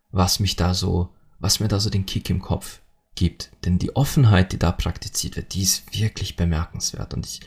was 0.09 0.39
mich 0.39 0.55
da 0.55 0.73
so, 0.73 1.09
was 1.37 1.59
mir 1.59 1.67
da 1.67 1.79
so 1.79 1.91
den 1.91 2.07
Kick 2.07 2.31
im 2.31 2.41
Kopf 2.41 2.81
gibt. 3.15 3.51
Denn 3.65 3.79
die 3.79 3.95
Offenheit, 3.95 4.51
die 4.51 4.59
da 4.59 4.71
praktiziert 4.71 5.35
wird, 5.35 5.53
die 5.53 5.61
ist 5.61 5.97
wirklich 5.99 6.35
bemerkenswert. 6.35 7.13
Und 7.13 7.25
ich, 7.25 7.41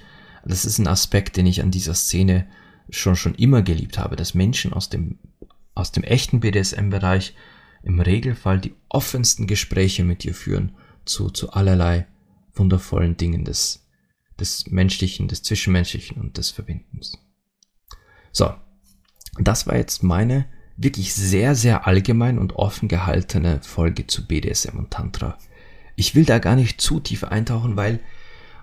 das 0.44 0.64
ist 0.64 0.78
ein 0.78 0.86
Aspekt, 0.86 1.36
den 1.36 1.46
ich 1.46 1.62
an 1.62 1.70
dieser 1.70 1.94
Szene 1.94 2.46
schon, 2.90 3.16
schon 3.16 3.34
immer 3.34 3.62
geliebt 3.62 3.98
habe, 3.98 4.16
dass 4.16 4.34
Menschen 4.34 4.72
aus 4.72 4.88
dem, 4.88 5.18
aus 5.74 5.92
dem 5.92 6.04
echten 6.04 6.40
BDSM-Bereich 6.40 7.34
im 7.82 8.00
Regelfall 8.00 8.60
die 8.60 8.74
offensten 8.88 9.46
Gespräche 9.46 10.04
mit 10.04 10.24
dir 10.24 10.34
führen 10.34 10.76
zu, 11.04 11.30
zu 11.30 11.52
allerlei 11.52 12.06
wundervollen 12.54 13.16
Dingen 13.16 13.44
des, 13.44 13.86
des 14.40 14.66
Menschlichen, 14.68 15.28
des 15.28 15.42
Zwischenmenschlichen 15.42 16.20
und 16.20 16.38
des 16.38 16.50
Verbindens. 16.50 17.18
So, 18.32 18.54
das 19.38 19.66
war 19.66 19.76
jetzt 19.76 20.02
meine 20.02 20.46
wirklich 20.76 21.14
sehr, 21.14 21.54
sehr 21.54 21.86
allgemein 21.86 22.38
und 22.38 22.54
offen 22.56 22.88
gehaltene 22.88 23.60
Folge 23.62 24.06
zu 24.06 24.26
BDSM 24.26 24.76
und 24.76 24.90
Tantra. 24.90 25.38
Ich 25.96 26.14
will 26.14 26.24
da 26.24 26.38
gar 26.38 26.56
nicht 26.56 26.80
zu 26.80 27.00
tief 27.00 27.24
eintauchen, 27.24 27.76
weil, 27.76 28.00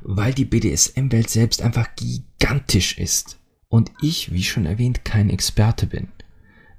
weil 0.01 0.33
die 0.33 0.45
BDSM-Welt 0.45 1.29
selbst 1.29 1.61
einfach 1.61 1.89
gigantisch 1.95 2.97
ist. 2.97 3.39
Und 3.67 3.91
ich, 4.01 4.31
wie 4.31 4.43
schon 4.43 4.65
erwähnt, 4.67 5.03
kein 5.03 5.31
Experte 5.31 5.87
bin. 5.87 6.09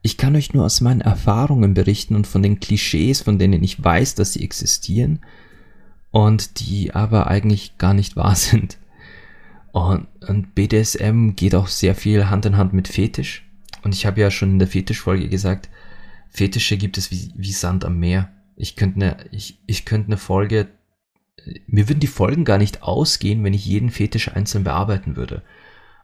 Ich 0.01 0.17
kann 0.17 0.37
euch 0.37 0.53
nur 0.53 0.65
aus 0.65 0.81
meinen 0.81 1.01
Erfahrungen 1.01 1.75
berichten 1.75 2.15
und 2.15 2.27
von 2.27 2.43
den 2.43 2.61
Klischees, 2.61 3.23
von 3.23 3.39
denen 3.39 3.63
ich 3.65 3.83
weiß, 3.83 4.15
dass 4.15 4.35
sie 4.35 4.45
existieren 4.45 5.21
und 6.11 6.61
die 6.61 6.95
aber 6.95 7.27
eigentlich 7.27 7.79
gar 7.79 7.95
nicht 7.95 8.15
wahr 8.15 8.37
sind. 8.37 8.79
Und, 9.73 10.07
und 10.29 10.55
BDSM 10.55 11.31
geht 11.31 11.57
auch 11.57 11.67
sehr 11.67 11.97
viel 11.97 12.31
Hand 12.31 12.47
in 12.47 12.57
Hand 12.57 12.73
mit 12.73 12.87
Fetisch. 12.87 13.45
Und 13.83 13.95
ich 13.95 14.07
habe 14.07 14.21
ja 14.21 14.31
schon 14.31 14.51
in 14.51 14.59
der 14.61 14.69
Fetischfolge 14.69 15.29
gesagt, 15.29 15.69
Fetische 16.31 16.77
gibt 16.77 16.99
es 16.99 17.11
wie, 17.11 17.33
wie 17.35 17.53
Sand 17.53 17.85
am 17.85 17.99
Meer. 17.99 18.31
Ich 18.57 18.77
könnte 18.77 18.97
eine, 18.97 19.17
ich, 19.31 19.59
ich 19.67 19.85
könnte 19.85 20.09
eine 20.09 20.17
Folge, 20.17 20.69
mir 21.67 21.89
würden 21.89 22.01
die 22.01 22.07
Folgen 22.07 22.45
gar 22.45 22.59
nicht 22.59 22.83
ausgehen, 22.83 23.45
wenn 23.45 23.55
ich 23.55 23.67
jeden 23.67 23.91
Fetisch 23.91 24.35
einzeln 24.35 24.65
bearbeiten 24.65 25.17
würde. 25.17 25.43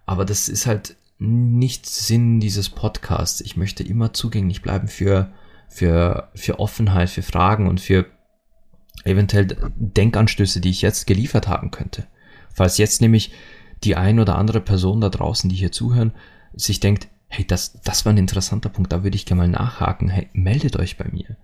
Aber 0.07 0.25
das 0.25 0.49
ist 0.49 0.67
halt 0.67 0.97
nicht 1.19 1.87
Sinn 1.87 2.41
dieses 2.41 2.69
Podcasts. 2.71 3.41
Ich 3.41 3.57
möchte 3.57 3.83
immer 3.83 4.13
zugänglich 4.13 4.63
bleiben 4.63 4.89
für, 4.89 5.33
für, 5.69 6.31
für 6.35 6.59
Offenheit, 6.59 7.11
für 7.11 7.23
Fragen 7.23 7.69
und 7.69 7.81
für 7.81 8.07
eventuell 9.05 9.47
Denkanstöße, 9.77 10.61
die 10.61 10.71
ich 10.71 10.83
jetzt 10.83 11.07
geliefert 11.07 11.49
haben 11.49 11.71
könnte. 11.71 12.07
Falls 12.53 12.79
jetzt 12.79 13.01
nämlich 13.01 13.33
die 13.85 13.97
ein 13.97 14.19
oder 14.19 14.37
andere 14.37 14.61
Person 14.61 15.01
da 15.01 15.09
draußen, 15.09 15.49
die 15.49 15.57
hier 15.57 15.73
zuhören, 15.73 16.13
sich 16.53 16.81
denkt, 16.81 17.09
hey, 17.29 17.47
das, 17.47 17.81
das 17.83 18.05
war 18.05 18.13
ein 18.13 18.19
interessanter 18.19 18.69
Punkt, 18.69 18.93
da 18.93 19.05
würde 19.05 19.17
ich 19.17 19.25
gerne 19.25 19.43
mal 19.43 19.49
nachhaken, 19.49 20.09
hey, 20.09 20.29
meldet 20.33 20.77
euch 20.77 20.97
bei 20.97 21.07
mir. 21.11 21.37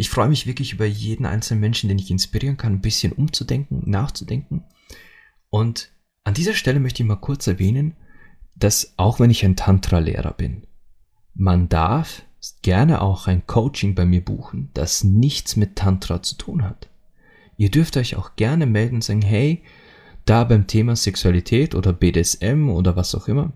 Ich 0.00 0.08
freue 0.08 0.30
mich 0.30 0.46
wirklich 0.46 0.72
über 0.72 0.86
jeden 0.86 1.26
einzelnen 1.26 1.60
Menschen, 1.60 1.90
den 1.90 1.98
ich 1.98 2.10
inspirieren 2.10 2.56
kann, 2.56 2.72
ein 2.72 2.80
bisschen 2.80 3.12
umzudenken, 3.12 3.82
nachzudenken. 3.84 4.64
Und 5.50 5.92
an 6.24 6.32
dieser 6.32 6.54
Stelle 6.54 6.80
möchte 6.80 7.02
ich 7.02 7.06
mal 7.06 7.16
kurz 7.16 7.46
erwähnen, 7.46 7.96
dass 8.54 8.94
auch 8.96 9.20
wenn 9.20 9.28
ich 9.28 9.44
ein 9.44 9.56
Tantra-Lehrer 9.56 10.32
bin, 10.32 10.66
man 11.34 11.68
darf 11.68 12.22
gerne 12.62 13.02
auch 13.02 13.26
ein 13.26 13.46
Coaching 13.46 13.94
bei 13.94 14.06
mir 14.06 14.24
buchen, 14.24 14.70
das 14.72 15.04
nichts 15.04 15.56
mit 15.56 15.76
Tantra 15.76 16.22
zu 16.22 16.36
tun 16.36 16.64
hat. 16.64 16.88
Ihr 17.58 17.70
dürft 17.70 17.98
euch 17.98 18.16
auch 18.16 18.36
gerne 18.36 18.64
melden 18.64 18.94
und 18.94 19.04
sagen, 19.04 19.20
hey, 19.20 19.62
da 20.24 20.44
beim 20.44 20.66
Thema 20.66 20.96
Sexualität 20.96 21.74
oder 21.74 21.92
BDSM 21.92 22.70
oder 22.70 22.96
was 22.96 23.14
auch 23.14 23.28
immer, 23.28 23.52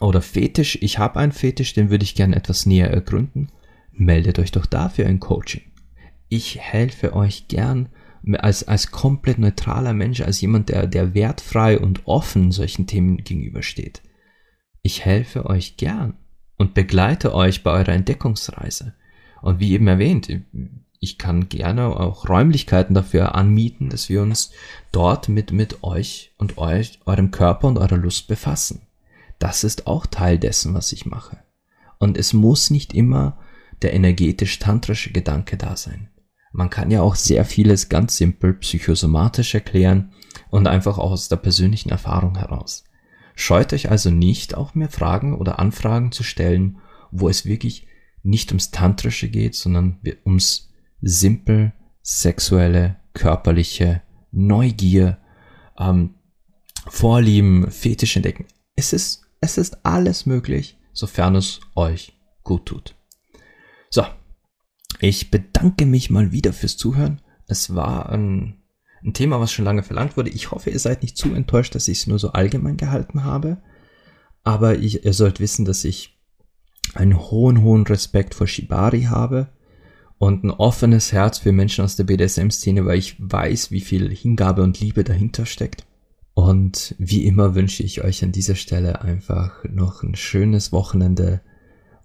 oder 0.00 0.22
Fetisch, 0.22 0.78
ich 0.80 0.98
habe 0.98 1.20
einen 1.20 1.32
Fetisch, 1.32 1.74
den 1.74 1.90
würde 1.90 2.04
ich 2.04 2.14
gerne 2.14 2.34
etwas 2.34 2.64
näher 2.64 2.88
ergründen 2.88 3.50
meldet 3.96 4.38
euch 4.38 4.52
doch 4.52 4.66
dafür 4.66 5.06
ein 5.06 5.20
Coaching. 5.20 5.62
Ich 6.28 6.58
helfe 6.58 7.14
euch 7.14 7.48
gern 7.48 7.88
als, 8.38 8.66
als 8.66 8.90
komplett 8.90 9.38
neutraler 9.38 9.92
Mensch, 9.92 10.20
als 10.22 10.40
jemand, 10.40 10.70
der, 10.70 10.86
der 10.86 11.14
wertfrei 11.14 11.78
und 11.78 12.06
offen 12.06 12.52
solchen 12.52 12.86
Themen 12.86 13.18
gegenübersteht. 13.18 14.02
Ich 14.82 15.04
helfe 15.04 15.46
euch 15.46 15.76
gern 15.76 16.14
und 16.56 16.74
begleite 16.74 17.34
euch 17.34 17.62
bei 17.62 17.70
eurer 17.70 17.92
Entdeckungsreise. 17.92 18.94
Und 19.42 19.60
wie 19.60 19.72
eben 19.72 19.86
erwähnt, 19.86 20.28
ich 21.00 21.18
kann 21.18 21.50
gerne 21.50 22.00
auch 22.00 22.28
Räumlichkeiten 22.28 22.94
dafür 22.94 23.34
anmieten, 23.34 23.90
dass 23.90 24.08
wir 24.08 24.22
uns 24.22 24.52
dort 24.90 25.28
mit, 25.28 25.52
mit 25.52 25.82
euch 25.82 26.34
und 26.38 26.56
euch, 26.56 27.00
eurem 27.04 27.30
Körper 27.30 27.68
und 27.68 27.78
eurer 27.78 27.98
Lust 27.98 28.26
befassen. 28.26 28.86
Das 29.38 29.64
ist 29.64 29.86
auch 29.86 30.06
Teil 30.06 30.38
dessen, 30.38 30.72
was 30.72 30.92
ich 30.92 31.04
mache. 31.04 31.38
Und 31.98 32.16
es 32.16 32.32
muss 32.32 32.70
nicht 32.70 32.94
immer 32.94 33.38
der 33.84 33.94
energetisch-tantrische 33.94 35.12
Gedanke 35.12 35.56
da 35.56 35.76
sein. 35.76 36.08
Man 36.52 36.70
kann 36.70 36.90
ja 36.90 37.02
auch 37.02 37.14
sehr 37.14 37.44
vieles 37.44 37.88
ganz 37.88 38.16
simpel 38.16 38.54
psychosomatisch 38.54 39.54
erklären 39.54 40.12
und 40.50 40.66
einfach 40.66 40.98
auch 40.98 41.10
aus 41.10 41.28
der 41.28 41.36
persönlichen 41.36 41.90
Erfahrung 41.90 42.36
heraus. 42.36 42.84
Scheut 43.34 43.72
euch 43.72 43.90
also 43.90 44.10
nicht, 44.10 44.56
auch 44.56 44.74
mir 44.74 44.88
Fragen 44.88 45.36
oder 45.36 45.58
Anfragen 45.58 46.12
zu 46.12 46.22
stellen, 46.22 46.78
wo 47.10 47.28
es 47.28 47.44
wirklich 47.44 47.86
nicht 48.22 48.50
ums 48.52 48.70
Tantrische 48.70 49.28
geht, 49.28 49.54
sondern 49.54 50.00
ums 50.24 50.72
simpel 51.02 51.72
sexuelle, 52.02 52.96
körperliche 53.12 54.02
Neugier, 54.30 55.18
ähm, 55.78 56.14
Vorlieben, 56.86 57.70
Fetisch 57.70 58.16
entdecken. 58.16 58.46
Es 58.76 58.92
ist, 58.92 59.26
es 59.40 59.58
ist 59.58 59.84
alles 59.84 60.26
möglich, 60.26 60.78
sofern 60.92 61.34
es 61.34 61.60
euch 61.74 62.18
gut 62.42 62.66
tut. 62.66 62.94
So, 63.94 64.04
ich 64.98 65.30
bedanke 65.30 65.86
mich 65.86 66.10
mal 66.10 66.32
wieder 66.32 66.52
fürs 66.52 66.76
Zuhören. 66.76 67.20
Es 67.46 67.76
war 67.76 68.08
ein, 68.10 68.56
ein 69.04 69.14
Thema, 69.14 69.38
was 69.38 69.52
schon 69.52 69.64
lange 69.64 69.84
verlangt 69.84 70.16
wurde. 70.16 70.30
Ich 70.30 70.50
hoffe, 70.50 70.70
ihr 70.70 70.80
seid 70.80 71.02
nicht 71.02 71.16
zu 71.16 71.32
enttäuscht, 71.32 71.76
dass 71.76 71.86
ich 71.86 71.98
es 72.00 72.06
nur 72.08 72.18
so 72.18 72.32
allgemein 72.32 72.76
gehalten 72.76 73.22
habe. 73.22 73.58
Aber 74.42 74.76
ich, 74.76 75.04
ihr 75.04 75.12
sollt 75.12 75.38
wissen, 75.38 75.64
dass 75.64 75.84
ich 75.84 76.18
einen 76.94 77.16
hohen, 77.16 77.62
hohen 77.62 77.84
Respekt 77.84 78.34
vor 78.34 78.48
Shibari 78.48 79.02
habe 79.02 79.46
und 80.18 80.42
ein 80.42 80.50
offenes 80.50 81.12
Herz 81.12 81.38
für 81.38 81.52
Menschen 81.52 81.84
aus 81.84 81.94
der 81.94 82.02
BDSM-Szene, 82.02 82.86
weil 82.86 82.98
ich 82.98 83.14
weiß, 83.20 83.70
wie 83.70 83.80
viel 83.80 84.12
Hingabe 84.12 84.64
und 84.64 84.80
Liebe 84.80 85.04
dahinter 85.04 85.46
steckt. 85.46 85.86
Und 86.34 86.96
wie 86.98 87.26
immer 87.26 87.54
wünsche 87.54 87.84
ich 87.84 88.02
euch 88.02 88.24
an 88.24 88.32
dieser 88.32 88.56
Stelle 88.56 89.02
einfach 89.02 89.62
noch 89.70 90.02
ein 90.02 90.16
schönes 90.16 90.72
Wochenende 90.72 91.42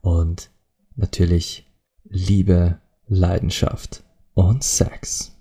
und 0.01 0.51
natürlich 0.95 1.65
Liebe, 2.07 2.79
Leidenschaft 3.07 4.03
und 4.33 4.63
Sex. 4.63 5.38